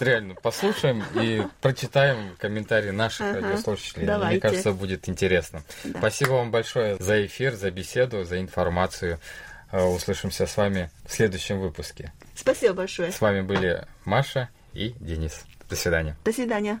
реально 0.00 0.34
послушаем 0.34 1.02
и 1.14 1.46
прочитаем 1.60 2.36
комментарии 2.38 2.90
наших 2.90 3.34
радиослушателей. 3.34 4.06
Мне 4.06 4.40
кажется, 4.40 4.72
будет 4.72 5.08
интересно. 5.08 5.62
Спасибо 5.98 6.32
вам 6.32 6.50
большое 6.50 6.96
за 6.98 7.24
эфир, 7.26 7.54
за 7.54 7.70
беседу, 7.70 8.24
за 8.24 8.40
информацию. 8.40 9.18
Э, 9.74 9.82
услышимся 9.82 10.46
с 10.46 10.56
вами 10.56 10.88
в 11.04 11.12
следующем 11.12 11.58
выпуске. 11.58 12.12
Спасибо 12.36 12.74
большое. 12.74 13.10
С 13.10 13.20
вами 13.20 13.40
были 13.40 13.84
Маша 14.04 14.48
и 14.72 14.94
Денис. 15.00 15.44
До 15.68 15.74
свидания. 15.74 16.16
До 16.24 16.32
свидания. 16.32 16.80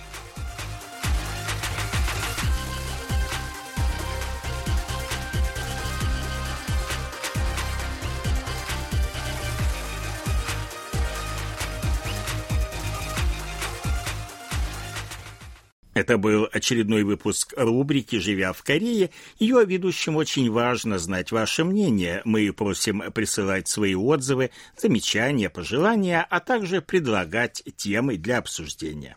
Это 16.01 16.17
был 16.17 16.49
очередной 16.51 17.03
выпуск 17.03 17.53
рубрики 17.55 18.15
«Живя 18.15 18.53
в 18.53 18.63
Корее». 18.63 19.11
Ее 19.37 19.63
ведущим 19.63 20.15
очень 20.15 20.49
важно 20.49 20.97
знать 20.97 21.31
ваше 21.31 21.63
мнение. 21.63 22.23
Мы 22.25 22.51
просим 22.51 23.03
присылать 23.11 23.67
свои 23.67 23.93
отзывы, 23.93 24.49
замечания, 24.75 25.51
пожелания, 25.51 26.25
а 26.27 26.39
также 26.39 26.81
предлагать 26.81 27.61
темы 27.77 28.17
для 28.17 28.39
обсуждения. 28.39 29.15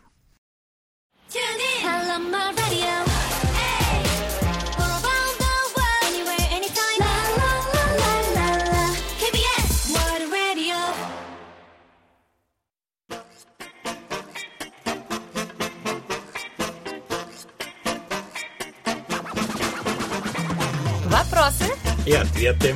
Вопросы 21.45 21.71
и 22.07 22.13
ответы. 22.13 22.75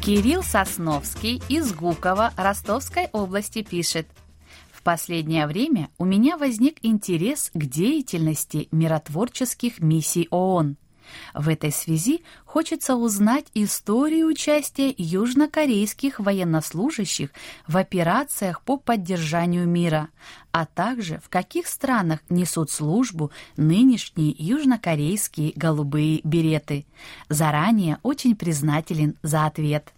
Кирилл 0.00 0.44
Сосновский 0.44 1.42
из 1.48 1.72
Гукова 1.72 2.32
Ростовской 2.36 3.08
области 3.12 3.62
пишет. 3.62 4.06
В 4.70 4.82
последнее 4.82 5.48
время 5.48 5.90
у 5.98 6.04
меня 6.04 6.36
возник 6.36 6.76
интерес 6.82 7.50
к 7.52 7.58
деятельности 7.58 8.68
миротворческих 8.70 9.80
миссий 9.80 10.28
ООН– 10.30 10.76
в 11.34 11.48
этой 11.48 11.72
связи 11.72 12.22
хочется 12.44 12.96
узнать 12.96 13.46
историю 13.54 14.26
участия 14.26 14.94
южнокорейских 14.96 16.20
военнослужащих 16.20 17.30
в 17.66 17.76
операциях 17.76 18.62
по 18.62 18.76
поддержанию 18.76 19.66
мира, 19.66 20.08
а 20.52 20.66
также 20.66 21.20
в 21.24 21.28
каких 21.28 21.66
странах 21.66 22.20
несут 22.28 22.70
службу 22.70 23.30
нынешние 23.56 24.34
южнокорейские 24.38 25.52
голубые 25.54 26.20
береты. 26.24 26.86
Заранее 27.28 27.98
очень 28.02 28.36
признателен 28.36 29.16
за 29.22 29.46
ответ. 29.46 29.92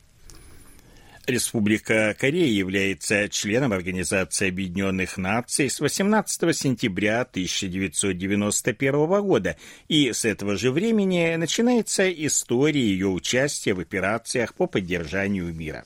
Республика 1.26 2.16
Корея 2.18 2.48
является 2.48 3.28
членом 3.28 3.72
Организации 3.72 4.48
Объединенных 4.48 5.16
Наций 5.16 5.70
с 5.70 5.78
18 5.78 6.56
сентября 6.56 7.20
1991 7.20 9.22
года, 9.22 9.56
и 9.86 10.12
с 10.12 10.24
этого 10.24 10.56
же 10.56 10.72
времени 10.72 11.36
начинается 11.36 12.10
история 12.10 12.80
ее 12.80 13.06
участия 13.06 13.72
в 13.72 13.78
операциях 13.78 14.54
по 14.54 14.66
поддержанию 14.66 15.54
мира. 15.54 15.84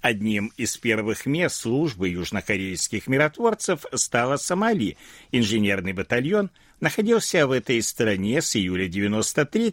Одним 0.00 0.52
из 0.56 0.76
первых 0.76 1.26
мест 1.26 1.56
службы 1.56 2.08
южнокорейских 2.08 3.06
миротворцев 3.06 3.84
стала 3.94 4.36
Сомали, 4.36 4.96
инженерный 5.30 5.92
батальон– 5.92 6.50
находился 6.80 7.46
в 7.46 7.52
этой 7.52 7.80
стране 7.82 8.42
с 8.42 8.56
июля 8.56 8.88
93 8.88 9.72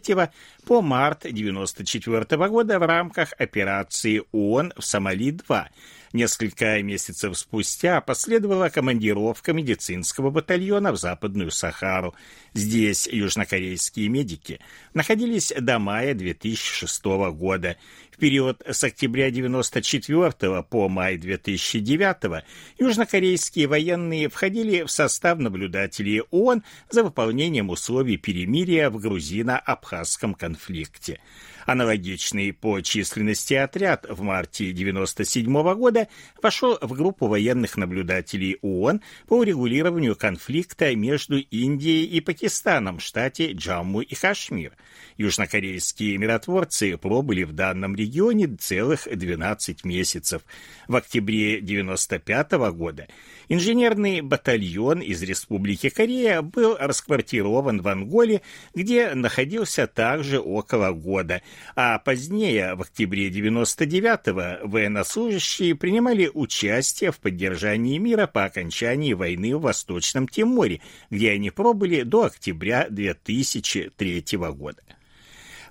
по 0.66 0.82
март 0.82 1.26
94 1.30 2.48
года 2.48 2.78
в 2.78 2.86
рамках 2.86 3.32
операции 3.38 4.22
ООН 4.32 4.74
в 4.76 4.80
Сомали-2. 4.80 5.66
Несколько 6.12 6.82
месяцев 6.82 7.36
спустя 7.36 8.00
последовала 8.00 8.68
командировка 8.70 9.52
медицинского 9.52 10.30
батальона 10.30 10.92
в 10.92 10.96
Западную 10.96 11.50
Сахару. 11.50 12.14
Здесь 12.54 13.06
южнокорейские 13.06 14.08
медики 14.08 14.60
находились 14.94 15.52
до 15.58 15.78
мая 15.78 16.14
2006 16.14 17.04
года 17.32 17.76
период 18.18 18.62
с 18.66 18.84
октября 18.84 19.26
1994 19.28 20.62
по 20.64 20.88
май 20.88 21.16
2009 21.16 22.44
южнокорейские 22.78 23.66
военные 23.66 24.28
входили 24.28 24.82
в 24.82 24.90
состав 24.90 25.38
наблюдателей 25.38 26.22
ООН 26.30 26.62
за 26.90 27.04
выполнением 27.04 27.70
условий 27.70 28.16
перемирия 28.16 28.90
в 28.90 28.98
грузино-абхазском 28.98 30.34
конфликте. 30.34 31.20
Аналогичный 31.68 32.54
по 32.54 32.80
численности 32.80 33.52
отряд 33.52 34.06
в 34.08 34.22
марте 34.22 34.70
1997 34.70 35.74
года 35.74 36.08
вошел 36.40 36.78
в 36.80 36.94
группу 36.94 37.26
военных 37.26 37.76
наблюдателей 37.76 38.56
ООН 38.62 39.02
по 39.26 39.34
урегулированию 39.34 40.16
конфликта 40.16 40.96
между 40.96 41.36
Индией 41.36 42.06
и 42.06 42.22
Пакистаном 42.22 43.00
в 43.00 43.02
штате 43.02 43.52
Джамму 43.52 44.00
и 44.00 44.14
Кашмир. 44.14 44.78
Южнокорейские 45.18 46.16
миротворцы 46.16 46.96
пробыли 46.96 47.42
в 47.42 47.52
данном 47.52 47.94
регионе 47.94 48.46
целых 48.46 49.06
12 49.06 49.84
месяцев. 49.84 50.40
В 50.86 50.96
октябре 50.96 51.58
1995 51.58 52.52
года 52.72 53.08
инженерный 53.50 54.22
батальон 54.22 55.00
из 55.00 55.22
Республики 55.22 55.90
Корея 55.90 56.40
был 56.40 56.78
расквартирован 56.78 57.82
в 57.82 57.88
Анголе, 57.88 58.40
где 58.74 59.12
находился 59.14 59.86
также 59.86 60.40
около 60.40 60.92
года, 60.92 61.42
а 61.76 61.98
позднее, 61.98 62.74
в 62.74 62.82
октябре 62.82 63.28
99-го, 63.30 64.68
военнослужащие 64.68 65.74
принимали 65.74 66.30
участие 66.32 67.12
в 67.12 67.18
поддержании 67.18 67.98
мира 67.98 68.26
по 68.26 68.44
окончании 68.44 69.12
войны 69.12 69.56
в 69.56 69.62
Восточном 69.62 70.28
Тиморе, 70.28 70.80
где 71.10 71.32
они 71.32 71.50
пробыли 71.50 72.02
до 72.02 72.24
октября 72.24 72.86
2003 72.90 74.24
года. 74.52 74.82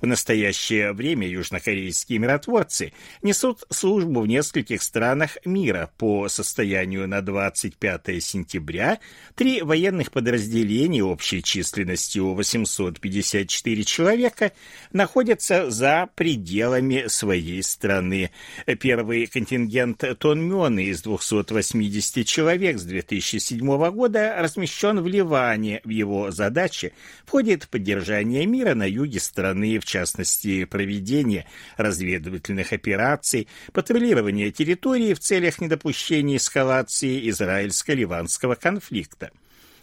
В 0.01 0.05
настоящее 0.05 0.93
время 0.93 1.27
южнокорейские 1.27 2.19
миротворцы 2.19 2.93
несут 3.23 3.63
службу 3.69 4.21
в 4.21 4.27
нескольких 4.27 4.83
странах 4.83 5.37
мира. 5.45 5.89
По 5.97 6.27
состоянию 6.29 7.07
на 7.07 7.21
25 7.21 8.23
сентября 8.23 8.99
три 9.35 9.61
военных 9.61 10.11
подразделения 10.11 11.03
общей 11.03 11.41
численностью 11.41 12.33
854 12.33 13.83
человека 13.83 14.51
находятся 14.91 15.71
за 15.71 16.09
пределами 16.15 17.05
своей 17.07 17.63
страны. 17.63 18.31
Первый 18.79 19.25
контингент 19.25 20.03
Тонмёна 20.19 20.79
из 20.81 21.01
280 21.01 22.25
человек 22.25 22.77
с 22.77 22.83
2007 22.83 23.91
года 23.91 24.35
размещен 24.37 24.99
в 24.99 25.07
Ливане. 25.07 25.81
В 25.83 25.89
его 25.89 26.31
задачи 26.31 26.93
входит 27.25 27.67
поддержание 27.67 28.45
мира 28.45 28.75
на 28.75 28.87
юге 28.87 29.19
страны 29.19 29.79
в 29.79 29.86
частности, 29.87 30.65
проведение 30.65 31.45
разведывательных 31.77 32.73
операций, 32.73 33.47
патрулирование 33.73 34.51
территории 34.51 35.13
в 35.13 35.19
целях 35.19 35.59
недопущения 35.59 36.37
эскалации 36.37 37.29
израильско-ливанского 37.29 38.55
конфликта. 38.55 39.31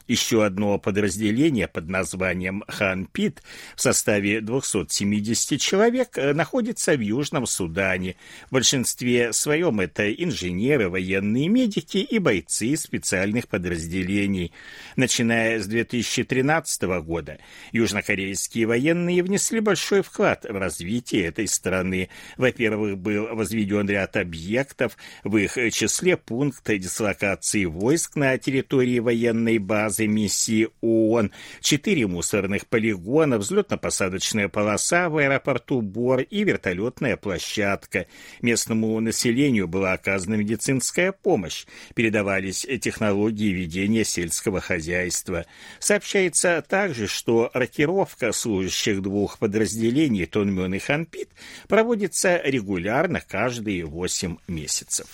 Еще 0.07 0.45
одно 0.45 0.79
подразделение 0.79 1.67
под 1.67 1.89
названием 1.89 2.63
Ханпит 2.69 3.43
в 3.75 3.81
составе 3.81 4.43
270 4.43 5.59
человек 5.59 6.19
э, 6.19 6.35
находится 6.35 6.95
в 6.95 7.01
Южном 7.01 7.47
Судане. 7.47 8.17
В 8.51 8.53
большинстве 8.53 9.33
своем 9.33 9.81
это 9.81 10.13
инженеры, 10.13 10.91
военные 10.91 11.49
медики 11.49 11.99
и 11.99 12.19
бойцы 12.19 12.77
специальных 12.77 13.49
подразделений. 13.49 14.53
Начиная 14.97 15.59
с 15.59 15.67
2013 15.67 16.83
года 17.03 17.39
южнокорейские 17.73 18.67
военные 18.67 19.23
внесли 19.23 19.61
большой 19.61 20.03
вклад 20.03 20.45
в 20.45 20.55
развитие 20.55 21.25
этой 21.25 21.49
страны. 21.49 22.11
Во-первых, 22.37 22.99
был 22.99 23.35
возведен 23.35 23.89
ряд 23.89 24.19
объектов, 24.19 24.99
в 25.23 25.35
их 25.39 25.55
числе 25.73 26.19
пункт 26.19 26.71
дислокации 26.71 27.65
войск 27.65 28.17
на 28.17 28.37
территории 28.37 28.99
военной 28.99 29.57
базы, 29.57 29.94
базы 29.95 30.09
миссии 30.09 30.69
ООН, 30.81 31.31
четыре 31.61 32.07
мусорных 32.09 32.67
полигона, 32.67 33.37
взлетно-посадочная 33.37 34.49
полоса 34.49 35.09
в 35.09 35.19
аэропорту 35.19 35.83
Бор 35.83 36.21
и 36.21 36.43
вертолетная 36.43 37.17
площадка. 37.17 38.07
Местному 38.43 38.99
населению 38.99 39.69
была 39.69 39.93
оказана 39.93 40.35
медицинская 40.35 41.13
помощь, 41.13 41.67
передавались 41.95 42.67
технологии 42.81 43.53
ведения 43.53 44.05
сельского 44.05 44.61
хозяйства. 44.61 45.47
Сообщается 45.79 46.65
также, 46.69 47.07
что 47.07 47.51
рокировка 47.55 48.33
служащих 48.33 49.01
двух 49.01 49.39
подразделений 49.39 50.27
Тонмён 50.27 50.75
и 50.75 50.79
Ханпит 50.81 51.29
проводится 51.69 52.41
регулярно 52.45 53.21
каждые 53.21 53.85
восемь 53.85 54.39
месяцев. 54.49 55.07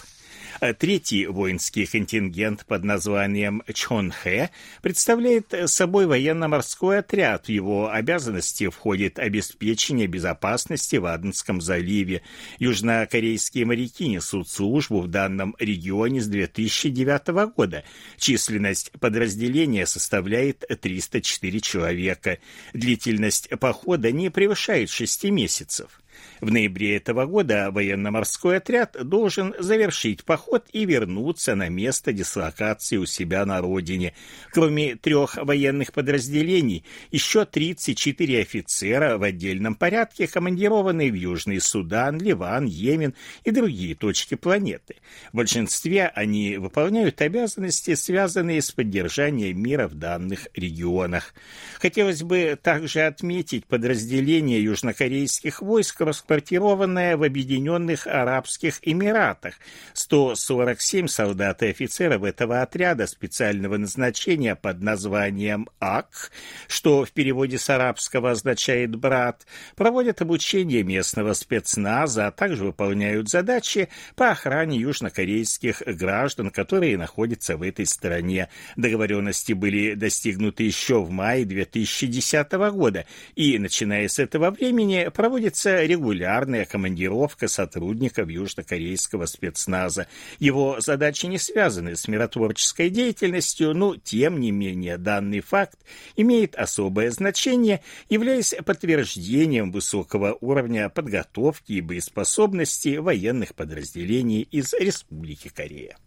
Третий 0.78 1.26
воинский 1.26 1.86
контингент 1.86 2.66
под 2.66 2.84
названием 2.84 3.62
Чонхэ 3.72 4.50
представляет 4.82 5.54
собой 5.66 6.04
военно-морской 6.04 6.98
отряд. 6.98 7.46
В 7.46 7.48
его 7.48 7.90
обязанности 7.90 8.68
входит 8.68 9.18
обеспечение 9.18 10.06
безопасности 10.06 10.96
в 10.96 11.06
Аденском 11.06 11.62
заливе. 11.62 12.20
Южнокорейские 12.58 13.64
моряки 13.64 14.06
несут 14.06 14.50
службу 14.50 15.00
в 15.00 15.08
данном 15.08 15.56
регионе 15.58 16.20
с 16.20 16.26
2009 16.26 17.28
года. 17.54 17.82
Численность 18.18 18.92
подразделения 19.00 19.86
составляет 19.86 20.66
304 20.68 21.61
человека. 21.61 22.38
Длительность 22.74 23.48
похода 23.58 24.12
не 24.12 24.30
превышает 24.30 24.90
6 24.90 25.24
месяцев. 25.24 25.99
В 26.40 26.50
ноябре 26.50 26.96
этого 26.96 27.26
года 27.26 27.70
военно-морской 27.70 28.56
отряд 28.56 28.96
должен 29.02 29.54
завершить 29.58 30.24
поход 30.24 30.66
и 30.72 30.86
вернуться 30.86 31.54
на 31.54 31.68
место 31.68 32.12
дислокации 32.12 32.96
у 32.96 33.06
себя 33.06 33.44
на 33.44 33.60
родине. 33.60 34.14
Кроме 34.52 34.96
трех 34.96 35.36
военных 35.36 35.92
подразделений, 35.92 36.84
еще 37.10 37.44
34 37.44 38.40
офицера 38.40 39.18
в 39.18 39.22
отдельном 39.22 39.74
порядке 39.74 40.26
командированы 40.26 41.10
в 41.10 41.14
Южный 41.14 41.60
Судан, 41.60 42.18
Ливан, 42.18 42.64
Йемен 42.64 43.14
и 43.44 43.50
другие 43.50 43.94
точки 43.94 44.34
планеты. 44.34 44.96
В 45.32 45.36
большинстве 45.36 46.06
они 46.08 46.56
выполняют 46.56 47.20
обязанности, 47.20 47.94
связанные 47.94 48.62
с 48.62 48.70
поддержанием 48.72 49.62
мира 49.62 49.88
в 49.88 49.94
данных 49.94 50.48
регионах. 50.54 51.34
Хотелось 51.78 52.22
бы 52.22 52.58
также 52.60 53.02
отметить 53.02 53.66
подразделение 53.66 54.62
южнокорейских 54.62 55.60
войск, 55.60 56.00
транспортированная 56.11 57.16
в 57.16 57.22
Объединенных 57.22 58.08
Арабских 58.08 58.80
Эмиратах. 58.82 59.54
147 59.92 61.06
солдат 61.06 61.62
и 61.62 61.68
офицеров 61.68 62.24
этого 62.24 62.62
отряда 62.62 63.06
специального 63.06 63.76
назначения 63.76 64.56
под 64.56 64.82
названием 64.82 65.68
АК, 65.78 66.32
что 66.66 67.04
в 67.04 67.12
переводе 67.12 67.58
с 67.58 67.70
арабского 67.70 68.32
означает 68.32 68.96
«брат», 68.96 69.46
проводят 69.76 70.20
обучение 70.20 70.82
местного 70.82 71.32
спецназа, 71.34 72.26
а 72.26 72.32
также 72.32 72.64
выполняют 72.64 73.28
задачи 73.28 73.88
по 74.16 74.30
охране 74.30 74.78
южнокорейских 74.78 75.82
граждан, 75.86 76.50
которые 76.50 76.98
находятся 76.98 77.56
в 77.56 77.62
этой 77.62 77.86
стране. 77.86 78.48
Договоренности 78.76 79.52
были 79.52 79.94
достигнуты 79.94 80.64
еще 80.64 81.02
в 81.02 81.11
мае 81.11 81.44
2010 81.44 82.52
года, 82.72 83.06
и, 83.36 83.58
начиная 83.61 84.08
с 84.08 84.18
этого 84.18 84.50
времени, 84.50 85.08
проводится 85.14 85.84
регулярно 85.84 85.99
регулярная 86.01 86.64
командировка 86.64 87.46
сотрудников 87.46 88.30
южнокорейского 88.30 89.26
спецназа. 89.26 90.07
Его 90.38 90.80
задачи 90.80 91.26
не 91.26 91.38
связаны 91.38 91.94
с 91.94 92.09
миротворческой 92.09 92.88
деятельностью, 92.88 93.74
но, 93.74 93.96
тем 93.96 94.40
не 94.40 94.51
менее, 94.51 94.96
данный 94.96 95.40
факт 95.40 95.78
имеет 96.16 96.55
особое 96.55 97.11
значение, 97.11 97.82
являясь 98.09 98.55
подтверждением 98.64 99.70
высокого 99.70 100.38
уровня 100.40 100.88
подготовки 100.88 101.72
и 101.72 101.80
боеспособности 101.82 102.96
военных 102.96 103.55
подразделений 103.55 104.40
из 104.40 104.72
Республики 104.72 105.48
Корея. 105.48 105.98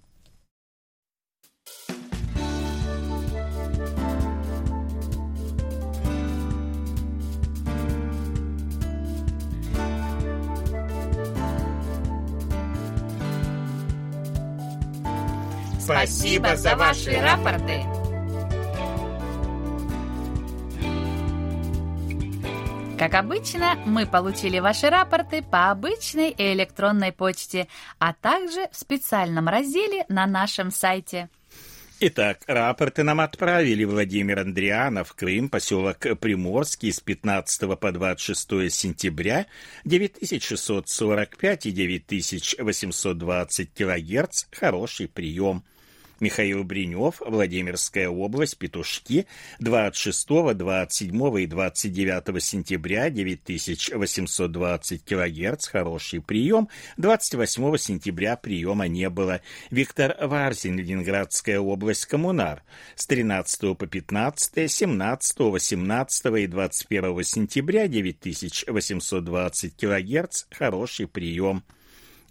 Спасибо 15.84 16.56
за 16.56 16.78
ваши 16.78 17.12
рапорты. 17.12 17.84
Как 22.98 23.16
обычно, 23.16 23.76
мы 23.86 24.06
получили 24.06 24.60
ваши 24.60 24.90
рапорты 24.90 25.42
по 25.42 25.72
обычной 25.72 26.34
электронной 26.38 27.12
почте, 27.12 27.68
а 28.00 28.14
также 28.14 28.70
в 28.72 28.78
специальном 28.78 29.50
разделе 29.50 30.06
на 30.08 30.26
нашем 30.26 30.72
сайте. 30.72 31.28
Итак, 32.00 32.40
рапорты 32.48 33.04
нам 33.04 33.20
отправили 33.20 33.84
Владимир 33.84 34.40
Андрианов, 34.40 35.14
Крым, 35.14 35.50
поселок 35.50 35.98
Приморский 36.20 36.94
с 36.94 37.02
15 37.02 37.78
по 37.78 37.92
26 37.92 38.72
сентября, 38.72 39.48
9645 39.84 41.66
и 41.66 41.72
9820 41.72 43.74
килогерц, 43.74 44.46
хороший 44.50 45.10
прием. 45.10 45.64
Михаил 46.24 46.64
Бринев, 46.64 47.20
Владимирская 47.20 48.08
область, 48.08 48.58
Петушки, 48.58 49.28
26, 49.60 50.56
27 50.56 51.42
и 51.42 51.46
29 51.48 52.42
сентября, 52.42 53.10
9820 53.10 55.04
килогерц, 55.04 55.68
хороший 55.68 56.22
прием, 56.22 56.70
28 56.96 57.78
сентября 57.78 58.38
приема 58.38 58.88
не 58.88 59.10
было. 59.10 59.42
Виктор 59.70 60.16
Варзин, 60.22 60.78
Ленинградская 60.78 61.60
область, 61.60 62.06
Коммунар, 62.06 62.64
с 62.96 63.06
13 63.06 63.78
по 63.78 63.86
15, 63.86 64.72
17, 64.72 65.40
18 65.40 66.26
и 66.38 66.48
21 66.48 67.24
сентября, 67.26 67.90
9820 67.90 69.76
килогерц, 69.76 70.46
хороший 70.52 71.08
прием. 71.08 71.66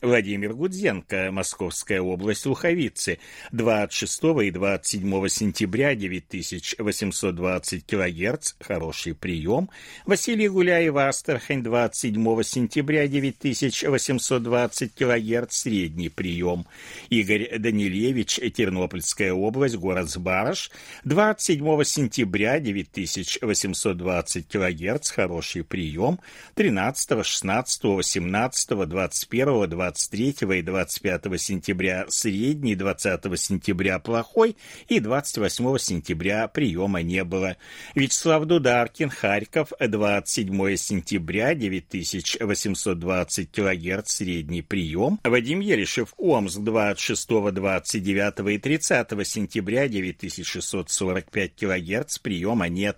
Владимир 0.03 0.53
Гудзенко, 0.55 1.31
Московская 1.31 2.01
область, 2.01 2.45
Луховицы, 2.45 3.21
26 3.53 4.25
и 4.43 4.51
27 4.51 5.29
сентября 5.29 5.95
9820 5.95 7.87
килогерц, 7.87 8.55
хороший 8.61 9.15
прием. 9.15 9.71
Василий 10.05 10.49
Гуляев, 10.49 10.97
Астрахань, 10.97 11.63
27 11.63 12.43
сентября 12.43 13.07
9820 13.07 14.93
килогерц, 14.93 15.55
средний 15.57 16.09
прием. 16.09 16.67
Игорь 17.09 17.57
Данилевич, 17.57 18.41
Тернопольская 18.57 19.33
область, 19.33 19.77
город 19.77 20.11
Сбарыш, 20.11 20.73
27 21.05 21.85
сентября 21.85 22.59
9820 22.59 24.49
килогерц, 24.49 25.11
хороший 25.11 25.63
прием. 25.63 26.19
13, 26.57 27.25
16, 27.25 27.85
18, 27.85 28.69
21, 28.89 29.71
20 29.71 29.92
23 29.93 30.59
и 30.59 30.63
25 30.63 31.41
сентября 31.41 32.07
средний, 32.09 32.75
20 32.75 33.39
сентября 33.39 33.99
плохой 33.99 34.57
и 34.89 35.01
28 35.01 35.79
сентября 35.79 36.49
приема 36.49 37.03
не 37.03 37.25
было. 37.25 37.57
Вячеслав 37.95 38.47
Дударкин, 38.47 39.11
Харьков, 39.11 39.73
27 39.79 40.77
сентября, 40.77 41.55
9820 41.55 43.51
кГц 43.51 44.11
средний 44.11 44.63
прием. 44.63 45.21
Вадим 45.25 45.61
Ерешев, 45.61 46.15
Омск, 46.17 46.61
26, 46.61 47.29
29 47.53 48.55
и 48.55 48.59
30 48.59 49.27
сентября, 49.29 49.89
9645 49.89 51.55
кГц 51.55 52.19
приема 52.19 52.69
нет. 52.69 52.97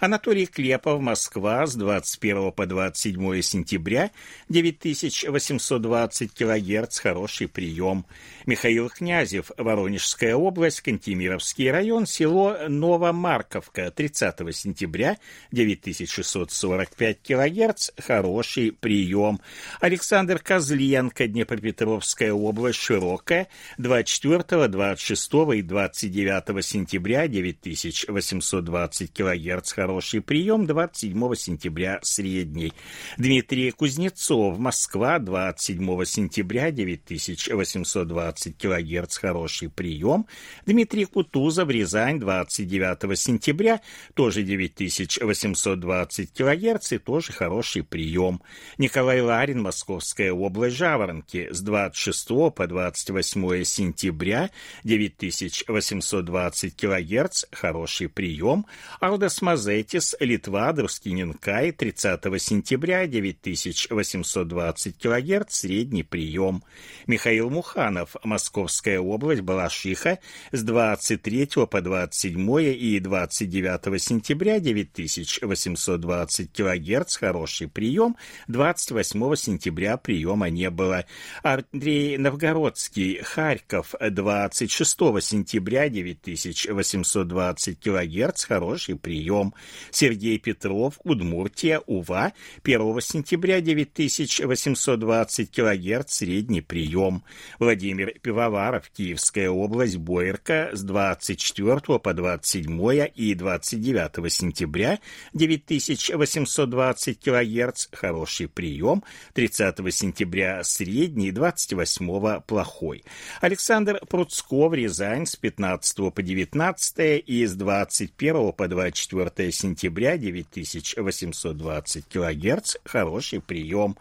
Анатолий 0.00 0.46
Клепов, 0.46 1.00
Москва, 1.00 1.66
с 1.66 1.74
21 1.76 2.52
по 2.52 2.66
27 2.66 3.42
сентября, 3.42 4.10
9820 4.48 6.32
кГц, 6.34 6.98
хороший 6.98 7.48
прием. 7.48 8.04
Михаил 8.44 8.90
Князев, 8.90 9.50
Воронежская 9.56 10.34
область, 10.34 10.80
Кантемировский 10.80 11.70
район, 11.70 12.06
село 12.06 12.56
Новомарковка, 12.68 13.90
30 13.90 14.54
сентября, 14.54 15.18
9645 15.52 17.18
кГц, 17.22 17.90
хороший 17.98 18.72
прием. 18.72 19.40
Александр 19.80 20.40
Козленко, 20.40 21.28
Днепропетровская 21.28 22.32
область, 22.32 22.80
Широкая, 22.80 23.48
24, 23.78 24.68
26 24.68 25.32
и 25.54 25.62
29 25.62 26.64
сентября, 26.64 27.28
9820 27.28 29.12
кГц, 29.12 29.72
хороший 29.72 29.83
прием, 30.24 30.66
27 30.66 31.34
сентября, 31.34 31.98
средний. 32.02 32.72
Дмитрий 33.18 33.70
Кузнецов, 33.70 34.58
Москва, 34.58 35.18
27 35.18 36.04
сентября, 36.04 36.70
9820 36.70 38.56
кГц, 38.56 39.16
хороший 39.18 39.68
прием. 39.70 40.26
Дмитрий 40.66 41.04
Кутузов, 41.04 41.68
Рязань, 41.68 42.18
29 42.20 43.18
сентября, 43.18 43.80
тоже 44.14 44.42
9820 44.42 46.32
кГц 46.32 46.92
и 46.92 46.98
тоже 46.98 47.32
хороший 47.32 47.82
прием. 47.82 48.40
Николай 48.78 49.20
Ларин, 49.20 49.62
Московская 49.62 50.32
область, 50.32 50.76
Жаворонки, 50.76 51.48
с 51.50 51.60
26 51.60 52.28
по 52.54 52.66
28 52.66 53.64
сентября, 53.64 54.50
9820 54.84 56.76
кГц, 56.76 57.44
хороший 57.52 58.08
прием. 58.08 58.66
Алдас 59.00 59.42
Мазетис, 59.74 60.14
Литва, 60.20 60.72
Друскиненкай, 60.72 61.72
30 61.72 62.40
сентября, 62.40 63.08
9820 63.08 64.98
кГц, 64.98 65.52
средний 65.52 66.04
прием. 66.04 66.62
Михаил 67.08 67.50
Муханов, 67.50 68.14
Московская 68.22 69.00
область, 69.00 69.40
Балашиха, 69.40 70.20
с 70.52 70.62
23 70.62 71.66
по 71.68 71.80
27 71.80 72.62
и 72.62 73.00
29 73.00 74.00
сентября, 74.00 74.60
9820 74.60 76.52
кГц, 76.52 77.16
хороший 77.16 77.66
прием. 77.66 78.16
28 78.46 79.34
сентября 79.34 79.96
приема 79.96 80.50
не 80.50 80.70
было. 80.70 81.04
Андрей 81.42 82.16
Новгородский, 82.16 83.22
Харьков, 83.22 83.96
26 84.00 84.96
сентября, 85.20 85.88
9820 85.88 87.80
кГц, 87.80 88.44
хороший 88.44 88.94
прием. 88.94 89.52
Сергей 89.90 90.38
Петров, 90.38 90.98
Удмуртия, 91.04 91.80
Ува, 91.86 92.32
1 92.62 93.00
сентября 93.00 93.60
9820 93.60 95.50
кГц 95.50 96.12
средний 96.12 96.60
прием. 96.60 97.22
Владимир 97.58 98.18
Пивоваров, 98.20 98.90
Киевская 98.90 99.50
область, 99.50 99.96
Боярка 99.96 100.70
с 100.72 100.82
24 100.82 101.98
по 101.98 102.14
27 102.14 103.10
и 103.14 103.34
29 103.34 104.32
сентября 104.32 105.00
9820 105.32 107.20
кГц 107.20 107.88
хороший 107.92 108.48
прием. 108.48 109.02
30 109.34 109.94
сентября 109.94 110.62
средний, 110.64 111.30
28 111.30 112.40
плохой. 112.42 113.04
Александр 113.40 114.00
Пруцков, 114.08 114.72
Рязань 114.74 115.26
с 115.26 115.36
15 115.36 116.12
по 116.14 116.22
19 116.22 117.24
и 117.26 117.46
с 117.46 117.54
21 117.54 118.52
по 118.52 118.68
24 118.68 119.52
сентября 119.54 120.18
9820 120.18 122.04
кГц, 122.08 122.76
хороший 122.84 123.40
прием. 123.40 123.96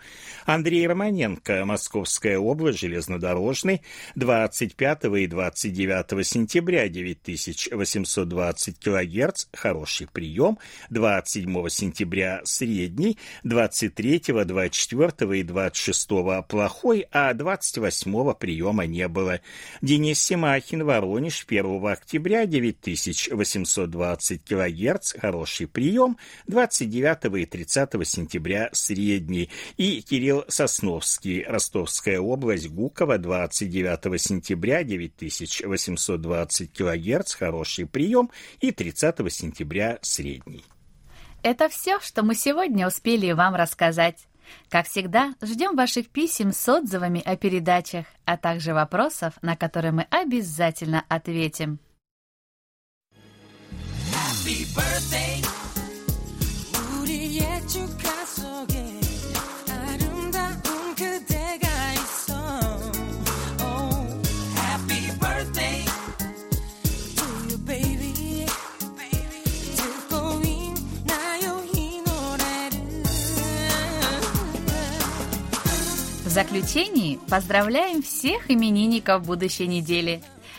Андрей 0.46 0.86
Романенко, 0.88 1.64
Московская 1.66 2.38
область, 2.38 2.80
железнодорожный, 2.80 3.82
25 4.16 5.06
и 5.06 5.28
29 5.28 6.28
сентября 6.28 6.90
9820 6.90 8.80
кГц, 8.80 9.46
хороший 9.54 10.08
прием. 10.12 10.58
27 10.90 11.70
сентября 11.70 12.42
средний, 12.44 13.18
23, 13.44 14.24
24 14.46 15.40
и 15.40 15.44
26 15.44 16.10
плохой, 16.48 17.08
а 17.12 17.34
28 17.34 18.34
приема 18.34 18.86
не 18.86 19.08
было. 19.08 19.40
Денис 19.82 20.20
Семахин, 20.22 20.84
Воронеж, 20.84 21.46
1 21.48 21.86
октября 21.86 22.46
9820 22.46 24.44
кГц, 24.44 25.14
хороший 25.20 25.43
прием. 25.68 26.18
29 26.48 27.42
и 27.42 27.46
30 27.46 28.08
сентября 28.08 28.70
средний. 28.72 29.50
И 29.78 30.02
Кирилл 30.02 30.46
Сосновский, 30.48 31.44
Ростовская 31.44 32.20
область, 32.20 32.70
Гуково, 32.70 33.18
29 33.18 34.22
сентября 34.22 34.84
9820 34.84 36.74
кГц, 36.74 37.34
хороший 37.36 37.86
прием. 37.86 38.30
И 38.60 38.72
30 38.72 39.32
сентября 39.32 40.00
средний. 40.02 40.64
Это 41.44 41.68
все, 41.70 42.00
что 42.00 42.24
мы 42.24 42.36
сегодня 42.36 42.88
успели 42.88 43.32
вам 43.34 43.56
рассказать. 43.56 44.28
Как 44.70 44.88
всегда, 44.88 45.34
ждем 45.42 45.76
ваших 45.76 46.10
писем 46.10 46.52
с 46.52 46.68
отзывами 46.70 47.22
о 47.24 47.36
передачах, 47.36 48.06
а 48.26 48.38
также 48.38 48.74
вопросов, 48.74 49.34
на 49.42 49.56
которые 49.56 49.92
мы 49.92 50.08
обязательно 50.10 51.04
ответим. 51.10 51.80
Happy 54.44 54.66
birthday. 54.76 55.42
В 76.26 76.30
заключении 76.36 77.18
поздравляем 77.30 78.02
всех 78.02 78.52
именинников 78.52 79.24
будущей 79.26 79.68
недели. 79.68 80.22